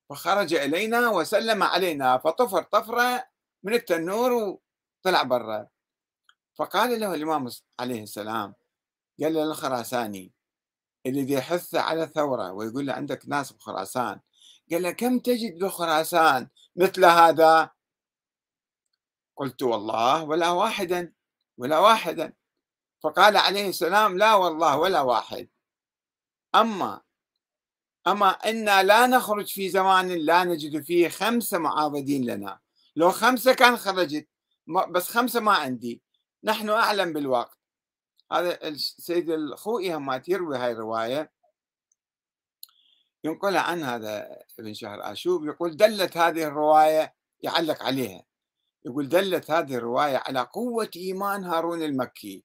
فخرج 0.09 0.53
إلينا 0.53 1.09
وسلم 1.09 1.63
علينا 1.63 2.17
فطفر 2.17 2.63
طفرة 2.63 3.27
من 3.63 3.73
التنور 3.73 4.31
وطلع 4.33 5.23
برا. 5.23 5.67
فقال 6.55 6.99
له 6.99 7.13
الإمام 7.13 7.49
عليه 7.79 8.03
السلام 8.03 8.53
قال 9.21 9.33
له 9.33 9.43
الخراساني 9.43 10.31
اللي 11.05 11.33
يحث 11.33 11.75
على 11.75 12.03
الثورة 12.03 12.51
ويقول 12.51 12.85
له 12.85 12.93
عندك 12.93 13.23
ناس 13.27 13.51
بخراسان. 13.51 14.19
قال 14.71 14.81
له 14.81 14.91
كم 14.91 15.19
تجد 15.19 15.59
بخراسان 15.59 16.47
مثل 16.75 17.05
هذا؟ 17.05 17.69
قلت 19.35 19.63
والله 19.63 20.23
ولا 20.23 20.49
واحدا 20.49 21.13
ولا 21.57 21.79
واحدا. 21.79 22.33
فقال 23.03 23.37
عليه 23.37 23.69
السلام 23.69 24.17
لا 24.17 24.33
والله 24.35 24.77
ولا 24.77 25.01
واحد. 25.01 25.49
أما 26.55 27.02
أما 28.07 28.29
إنا 28.29 28.83
لا 28.83 29.07
نخرج 29.07 29.47
في 29.47 29.69
زمان 29.69 30.07
لا 30.07 30.43
نجد 30.43 30.83
فيه 30.83 31.09
خمسة 31.09 31.57
معاضدين 31.57 32.25
لنا. 32.25 32.59
لو 32.95 33.11
خمسة 33.11 33.53
كان 33.53 33.77
خرجت 33.77 34.27
بس 34.89 35.09
خمسة 35.09 35.39
ما 35.39 35.51
عندي. 35.51 36.01
نحن 36.43 36.69
أعلم 36.69 37.13
بالوقت. 37.13 37.57
هذا 38.31 38.67
السيد 38.67 39.29
الخوئي 39.29 39.95
هم 39.95 40.21
يروي 40.27 40.57
هاي 40.57 40.71
الرواية. 40.71 41.31
ينقل 43.23 43.57
عن 43.57 43.83
هذا 43.83 44.37
ابن 44.59 44.73
شهر 44.73 45.11
آشوب 45.11 45.45
يقول 45.45 45.77
دلت 45.77 46.17
هذه 46.17 46.43
الرواية 46.43 47.15
يعلق 47.41 47.83
عليها. 47.83 48.23
يقول 48.85 49.09
دلت 49.09 49.51
هذه 49.51 49.75
الرواية 49.75 50.17
على 50.17 50.39
قوة 50.39 50.89
إيمان 50.95 51.43
هارون 51.43 51.83
المكي. 51.83 52.43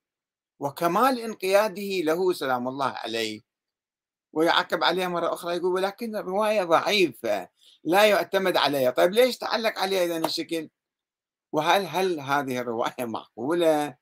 وكمال 0.59 1.19
انقياده 1.19 2.01
له 2.03 2.33
سلام 2.33 2.67
الله 2.67 2.89
عليه. 2.89 3.48
ويعقب 4.33 4.83
عليها 4.83 5.07
مرة 5.07 5.33
أخرى 5.33 5.55
يقول 5.55 5.73
ولكن 5.73 6.15
الرواية 6.15 6.63
ضعيفة 6.63 7.49
لا 7.83 8.05
يعتمد 8.05 8.57
عليها. 8.57 8.91
طيب 8.91 9.11
ليش 9.11 9.37
تعلق 9.37 9.79
عليها 9.79 10.05
إذا 10.05 10.17
الشكل 10.17 10.69
وهل 11.51 11.85
هل 11.85 12.19
هذه 12.19 12.59
الرواية 12.59 13.05
معقولة 13.05 13.97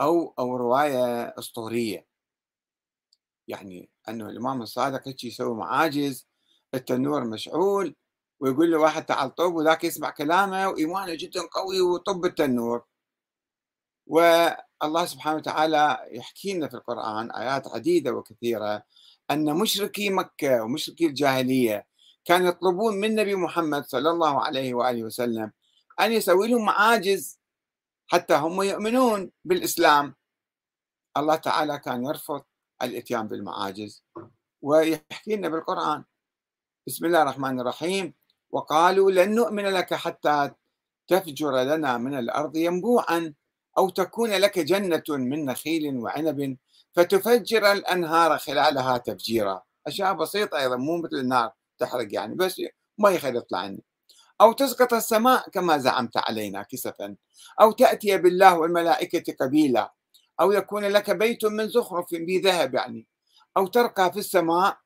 أو 0.00 0.34
أو 0.38 0.56
رواية 0.56 1.24
أسطورية؟ 1.38 2.06
يعني 3.48 3.90
أنه 4.08 4.28
الإمام 4.28 4.62
الصادق 4.62 5.08
هيك 5.08 5.24
يسوي 5.24 5.54
معاجز 5.56 6.28
التنور 6.74 7.24
مشعول 7.24 7.96
ويقول 8.40 8.70
له 8.70 8.78
واحد 8.78 9.04
تعال 9.06 9.34
طب 9.34 9.54
وذاك 9.54 9.84
يسمع 9.84 10.10
كلامه 10.10 10.68
وإيمانه 10.68 11.14
جدا 11.14 11.40
قوي 11.52 11.80
وطب 11.80 12.24
التنور 12.24 12.84
والله 14.06 15.06
سبحانه 15.06 15.36
وتعالى 15.36 16.08
يحكي 16.10 16.54
لنا 16.54 16.68
في 16.68 16.74
القرآن 16.74 17.30
آيات 17.30 17.68
عديدة 17.68 18.12
وكثيرة 18.12 18.82
أن 19.32 19.56
مشركي 19.56 20.10
مكة 20.10 20.62
ومشركي 20.62 21.06
الجاهلية 21.06 21.86
كانوا 22.24 22.48
يطلبون 22.48 22.94
من 22.96 23.04
النبي 23.04 23.34
محمد 23.34 23.84
صلى 23.84 24.10
الله 24.10 24.44
عليه 24.44 24.74
وآله 24.74 25.02
وسلم 25.04 25.52
أن 26.00 26.12
يسوي 26.12 26.48
لهم 26.48 26.64
معاجز 26.64 27.40
حتى 28.06 28.34
هم 28.34 28.62
يؤمنون 28.62 29.30
بالإسلام. 29.44 30.14
الله 31.16 31.36
تعالى 31.36 31.78
كان 31.78 32.04
يرفض 32.04 32.42
الإتيان 32.82 33.28
بالمعاجز 33.28 34.04
ويحكي 34.62 35.36
لنا 35.36 35.48
بالقرآن. 35.48 36.04
بسم 36.86 37.06
الله 37.06 37.22
الرحمن 37.22 37.60
الرحيم. 37.60 38.14
وقالوا 38.50 39.10
لن 39.10 39.34
نؤمن 39.34 39.64
لك 39.64 39.94
حتى 39.94 40.50
تفجر 41.06 41.62
لنا 41.62 41.98
من 41.98 42.18
الأرض 42.18 42.56
ينبوعا 42.56 43.34
أو 43.78 43.88
تكون 43.88 44.30
لك 44.30 44.58
جنة 44.58 45.02
من 45.08 45.44
نخيل 45.44 45.96
وعنب 45.96 46.56
فتفجر 46.94 47.72
الأنهار 47.72 48.38
خلالها 48.38 48.98
تفجيرا. 48.98 49.62
أشياء 49.86 50.12
بسيطة 50.14 50.58
أيضا 50.58 50.76
مو 50.76 50.96
مثل 50.96 51.16
النار 51.16 51.52
تحرق 51.78 52.08
يعني 52.14 52.34
بس 52.34 52.62
ما 52.98 53.10
يخلي 53.10 53.38
يطلع 53.38 53.58
عنا 53.58 53.78
أو 54.40 54.52
تسقط 54.52 54.94
السماء 54.94 55.50
كما 55.50 55.78
زعمت 55.78 56.16
علينا 56.16 56.62
كسفا. 56.62 57.16
أو 57.60 57.72
تأتي 57.72 58.18
بالله 58.18 58.58
والملائكة 58.58 59.34
قبيلا. 59.46 59.94
أو 60.40 60.52
يكون 60.52 60.84
لك 60.84 61.10
بيت 61.10 61.44
من 61.44 61.68
زخرف 61.68 62.06
بذهب 62.12 62.74
يعني. 62.74 63.06
أو 63.56 63.66
ترقى 63.66 64.12
في 64.12 64.18
السماء. 64.18 64.78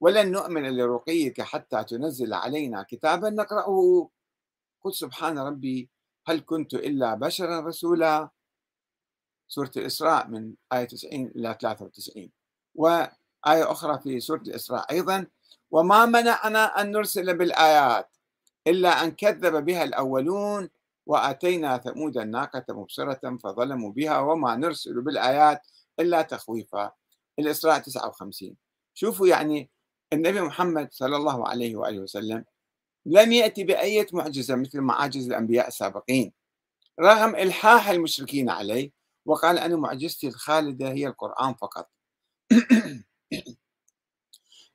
ولن 0.00 0.32
نؤمن 0.32 0.76
لرقيك 0.76 1.40
حتى 1.42 1.84
تنزل 1.84 2.34
علينا 2.34 2.86
كتابا 2.88 3.30
نقرأه. 3.30 4.08
قل 4.84 4.94
سبحان 4.94 5.38
ربي 5.38 5.90
هل 6.26 6.42
كنت 6.46 6.74
إلا 6.74 7.14
بشرا 7.14 7.60
رسولا. 7.60 8.30
سورة 9.52 9.70
الإسراء 9.76 10.28
من 10.28 10.54
آية 10.72 10.84
90 10.84 11.26
إلى 11.26 11.56
93 11.60 12.30
وآية 12.74 13.12
أخرى 13.46 14.00
في 14.00 14.20
سورة 14.20 14.40
الإسراء 14.40 14.90
أيضا 14.90 15.26
وما 15.70 16.06
منعنا 16.06 16.80
أن 16.80 16.92
نرسل 16.92 17.36
بالآيات 17.36 18.16
إلا 18.66 19.04
أن 19.04 19.10
كذب 19.10 19.64
بها 19.64 19.84
الأولون 19.84 20.68
وآتينا 21.06 21.78
ثمود 21.78 22.18
الناقة 22.18 22.64
مبصرة 22.68 23.38
فظلموا 23.44 23.92
بها 23.92 24.18
وما 24.18 24.56
نرسل 24.56 25.00
بالآيات 25.00 25.60
إلا 26.00 26.22
تخويفا. 26.22 26.92
الإسراء 27.38 27.78
59 27.78 28.56
شوفوا 28.94 29.26
يعني 29.26 29.70
النبي 30.12 30.40
محمد 30.40 30.92
صلى 30.92 31.16
الله 31.16 31.48
عليه 31.48 31.76
وآله 31.76 31.98
وسلم 31.98 32.44
لم 33.06 33.32
يأتي 33.32 33.64
بأية 33.64 34.06
معجزة 34.12 34.54
مثل 34.56 34.80
معاجز 34.80 35.26
الأنبياء 35.26 35.68
السابقين 35.68 36.32
رغم 37.00 37.36
إلحاح 37.36 37.88
المشركين 37.88 38.50
عليه 38.50 39.01
وقال 39.24 39.58
أنا 39.58 39.76
معجزتي 39.76 40.28
الخالدة 40.28 40.88
هي 40.88 41.06
القرآن 41.06 41.54
فقط. 41.54 41.90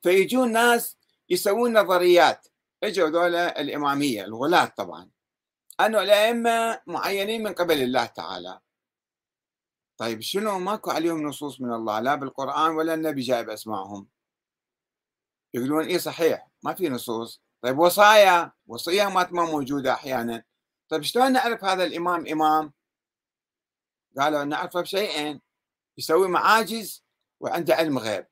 فيجون 0.04 0.52
ناس 0.52 0.98
يسوون 1.30 1.78
نظريات. 1.80 2.48
اجوا 2.84 3.10
ذولا 3.10 3.62
الإمامية 3.62 4.24
الغلاة 4.24 4.66
طبعا. 4.66 5.10
أنه 5.80 6.02
الأئمة 6.02 6.82
معينين 6.88 7.44
من 7.44 7.54
قبل 7.54 7.82
الله 7.82 8.06
تعالى. 8.06 8.60
طيب 9.98 10.22
شنو؟ 10.22 10.60
ماكو 10.60 10.92
عليهم 10.92 11.24
نصوص 11.24 11.62
من 11.62 11.74
الله 11.74 12.00
لا 12.00 12.16
بالقرآن 12.16 12.76
ولا 12.76 12.94
النبي 12.94 13.22
جايب 13.22 13.50
أسمائهم 13.50 14.08
يقولون 15.54 15.86
إيه 15.86 15.98
صحيح؟ 15.98 16.48
ما 16.64 16.74
في 16.74 16.90
نصوص. 16.90 17.42
طيب 17.62 17.80
وصايا؟ 17.80 18.52
وصية 18.68 19.10
ما 19.10 19.28
موجودة 19.32 19.94
أحيانا. 19.94 20.44
طيب 20.90 21.02
شلون 21.02 21.32
نعرف 21.34 21.64
هذا 21.64 21.84
الإمام 21.84 22.28
إمام؟ 22.28 22.74
قالوا 24.20 24.44
نعرفه 24.44 24.82
بشيئين 24.82 25.42
يسوي 25.98 26.28
معاجز 26.28 27.06
وعنده 27.40 27.76
علم 27.76 27.98
غيب. 27.98 28.28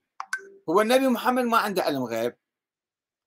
هو 0.70 0.82
النبي 0.82 1.08
محمد 1.08 1.44
ما 1.44 1.58
عنده 1.58 1.84
علم 1.84 2.04
غيب. 2.04 2.36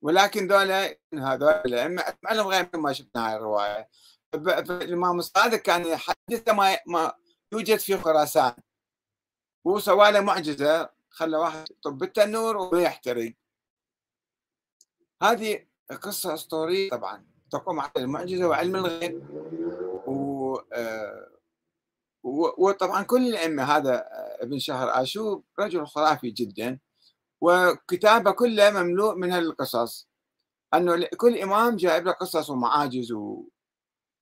ولكن 0.03 0.49
ذولا 0.49 0.99
هذول 1.15 1.51
الأئمة 1.51 2.05
علم 2.25 2.47
غيب 2.47 2.77
ما 2.77 2.93
شفنا 2.93 3.29
هاي 3.29 3.37
الرواية. 3.37 3.89
الإمام 4.35 5.19
الصادق 5.19 5.57
كان 5.57 5.87
يحدث 5.87 6.49
ما, 6.49 6.79
ما 6.87 7.13
يوجد 7.53 7.79
في 7.79 7.97
خراسان. 7.97 8.55
وسوى 9.65 10.11
له 10.11 10.21
معجزة 10.21 10.91
خلى 11.11 11.37
واحد 11.37 11.71
يطب 11.71 12.03
التنور 12.03 12.57
ويحترق 12.57 13.33
هذه 15.23 15.67
قصة 16.03 16.35
أسطورية 16.35 16.91
طبعا 16.91 17.27
تقوم 17.51 17.81
على 17.81 17.93
المعجزة 17.97 18.49
وعلم 18.49 18.77
الغيب. 18.77 19.29
و 20.07 20.57
آه، 20.73 21.38
وطبعا 22.23 23.03
كل 23.03 23.29
الأئمة 23.29 23.63
هذا 23.63 24.05
ابن 24.41 24.59
شهر 24.59 25.03
آشوب 25.03 25.45
رجل 25.59 25.87
خرافي 25.87 26.31
جدا 26.31 26.79
وكتابه 27.41 28.31
كله 28.31 28.71
مملوء 28.71 29.15
من 29.15 29.33
هالقصص. 29.33 30.09
أنه 30.75 31.09
كل 31.17 31.39
إمام 31.39 31.77
جايب 31.77 32.07
له 32.07 32.13
قصص 32.13 32.51
ومعاجز. 32.51 33.13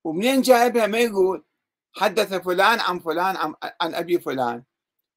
ومنين 0.05 0.41
جايبها؟ 0.41 0.87
ما 0.87 0.99
يقول. 0.99 1.45
حدث 1.93 2.35
فلان 2.35 2.81
عن 2.81 2.99
فلان 2.99 3.37
عن, 3.37 3.55
عن 3.81 3.95
أبي 3.95 4.21
فلان. 4.21 4.65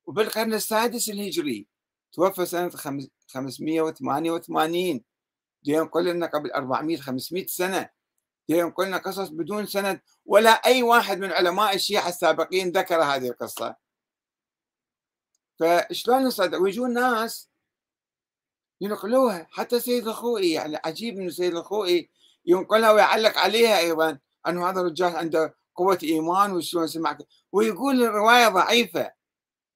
وبالقرن 0.06 0.54
السادس 0.54 1.10
الهجري 1.10 1.68
توفى 2.14 2.46
سنة 2.46 2.70
588 2.70 5.04
ينقل 5.64 6.06
لنا 6.06 6.26
قبل 6.26 6.52
400 6.52 6.98
500 6.98 7.46
سنة. 7.46 7.90
ينقل 8.50 8.88
لنا 8.88 8.98
قصص 8.98 9.30
بدون 9.30 9.66
سند 9.66 10.02
ولا 10.26 10.50
أي 10.50 10.84
واحد 10.84 11.20
من 11.20 11.32
علماء 11.32 11.76
الشيعة 11.76 12.10
السابقين 12.10 12.72
ذكر 12.72 13.04
هذه 13.04 13.28
القصة. 13.28 13.76
فشلون 15.60 16.24
نصدق 16.24 16.62
ويجون 16.62 16.94
ناس 16.94 17.50
ينقلوها. 18.82 19.48
حتى 19.52 19.80
سيد 19.80 20.08
الخوئي 20.08 20.52
يعني 20.52 20.78
عجيب 20.86 21.18
إنه 21.18 21.30
سيد 21.30 21.56
الخوئي 21.56 22.10
ينقلها 22.46 22.92
ويعلق 22.92 23.38
عليها 23.38 23.80
أيضا 23.80 24.20
أنه 24.48 24.70
هذا 24.70 24.80
الرجال 24.82 25.16
عنده 25.16 25.56
قوة 25.76 26.00
إيمان 26.04 26.52
وشلون 26.52 26.88
سمع 26.88 27.18
ويقول 27.52 28.04
الرواية 28.04 28.48
ضعيفة 28.48 29.12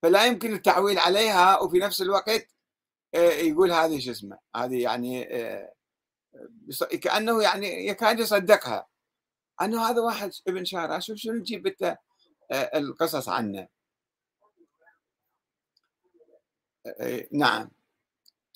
فلا 0.03 0.25
يمكن 0.25 0.53
التعويل 0.53 0.99
عليها 0.99 1.59
وفي 1.59 1.79
نفس 1.79 2.01
الوقت 2.01 2.47
آه، 3.15 3.17
يقول 3.19 3.71
هذه 3.71 3.99
شو 3.99 4.11
اسمه 4.11 4.37
هذه 4.55 4.81
يعني 4.81 5.35
آه، 5.35 5.72
كأنه 7.01 7.43
يعني 7.43 7.87
يكاد 7.87 8.19
يصدقها. 8.19 8.87
أنه 9.61 9.89
هذا 9.89 10.01
واحد 10.01 10.31
ابن 10.47 10.65
شهر 10.65 10.99
شوف 10.99 11.17
شنو 11.17 11.39
تجيب 11.39 11.67
انت 11.67 11.97
آه، 12.51 12.79
القصص 12.79 13.29
عنه. 13.29 13.67
آه، 16.85 17.27
نعم. 17.31 17.71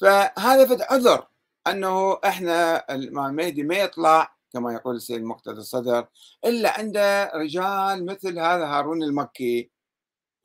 فهذا 0.01 0.65
فد 0.65 0.81
عذر 0.81 1.27
أنه 1.67 2.19
إحنا 2.25 2.77
الامام 2.95 3.39
المهدي 3.39 3.63
ما 3.63 3.75
يطلع 3.75 4.37
كما 4.53 4.73
يقول 4.73 4.95
السيد 4.95 5.23
مقتدى 5.23 5.59
الصدر 5.59 6.07
إلا 6.45 6.79
عنده 6.79 7.31
رجال 7.35 8.05
مثل 8.05 8.39
هذا 8.39 8.65
هارون 8.65 9.03
المكي 9.03 9.71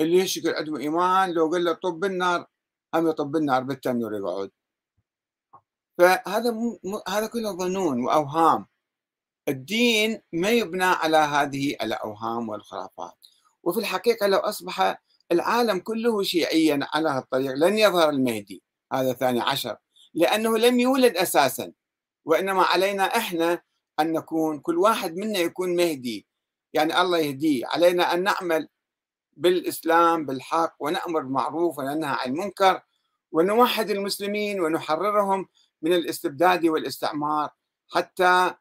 اللي 0.00 0.18
يشكل 0.18 0.54
عندهم 0.54 0.76
إيمان 0.76 1.32
لو 1.32 1.50
قال 1.50 1.64
له 1.64 1.72
طب 1.72 2.00
بالنار 2.00 2.46
هم 2.94 3.08
يطب 3.08 3.30
بالنار 3.30 3.62
بالتنور 3.62 4.14
يقعد. 4.14 4.50
فهذا 5.98 6.50
مو 6.50 7.02
هذا 7.08 7.26
كله 7.26 7.52
ظنون 7.52 8.04
وأوهام. 8.04 8.66
الدين 9.48 10.20
ما 10.32 10.50
يبنى 10.50 10.84
على 10.84 11.16
هذه 11.16 11.70
الأوهام 11.70 12.48
والخرافات. 12.48 13.14
وفي 13.62 13.78
الحقيقة 13.80 14.26
لو 14.26 14.38
أصبح 14.38 15.02
العالم 15.32 15.78
كله 15.78 16.22
شيعيا 16.22 16.80
على 16.94 17.08
هالطريق 17.08 17.52
لن 17.52 17.78
يظهر 17.78 18.08
المهدي 18.10 18.62
هذا 18.92 19.12
ثاني 19.12 19.40
عشر 19.40 19.76
لأنه 20.14 20.58
لم 20.58 20.80
يولد 20.80 21.16
أساسا. 21.16 21.72
وإنما 22.24 22.62
علينا 22.62 23.04
إحنا 23.04 23.62
أن 24.00 24.12
نكون 24.12 24.60
كل 24.60 24.78
واحد 24.78 25.16
منا 25.16 25.38
يكون 25.38 25.76
مهدي. 25.76 26.26
يعني 26.72 27.00
الله 27.00 27.18
يهديه 27.18 27.66
علينا 27.66 28.14
أن 28.14 28.22
نعمل 28.22 28.68
بالإسلام 29.36 30.26
بالحق 30.26 30.76
ونأمر 30.80 31.20
بالمعروف 31.20 31.78
وننهى 31.78 32.16
عن 32.20 32.30
المنكر 32.30 32.80
ونوحد 33.32 33.90
المسلمين 33.90 34.60
ونحررهم 34.60 35.48
من 35.82 35.92
الاستبداد 35.92 36.66
والاستعمار 36.66 37.50
حتى 37.92 38.54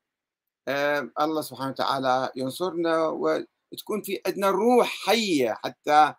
آه، 0.68 1.10
الله 1.22 1.42
سبحانه 1.42 1.70
وتعالى 1.70 2.32
ينصرنا 2.36 3.08
وتكون 3.08 4.02
في 4.02 4.22
عندنا 4.28 4.50
روح 4.50 4.88
حية 5.06 5.54
حتى 5.64 6.14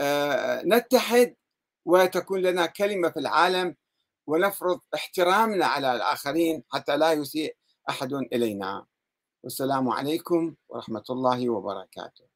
آه، 0.00 0.62
نتحد 0.62 1.36
وتكون 1.84 2.40
لنا 2.42 2.66
كلمة 2.66 3.10
في 3.10 3.20
العالم 3.20 3.76
ونفرض 4.26 4.80
احترامنا 4.94 5.66
على 5.66 5.96
الآخرين 5.96 6.64
حتى 6.72 6.96
لا 6.96 7.12
يسيء 7.12 7.56
أحد 7.90 8.12
إلينا. 8.12 8.86
والسلام 9.44 9.88
عليكم 9.88 10.54
ورحمة 10.68 11.04
الله 11.10 11.50
وبركاته. 11.50 12.31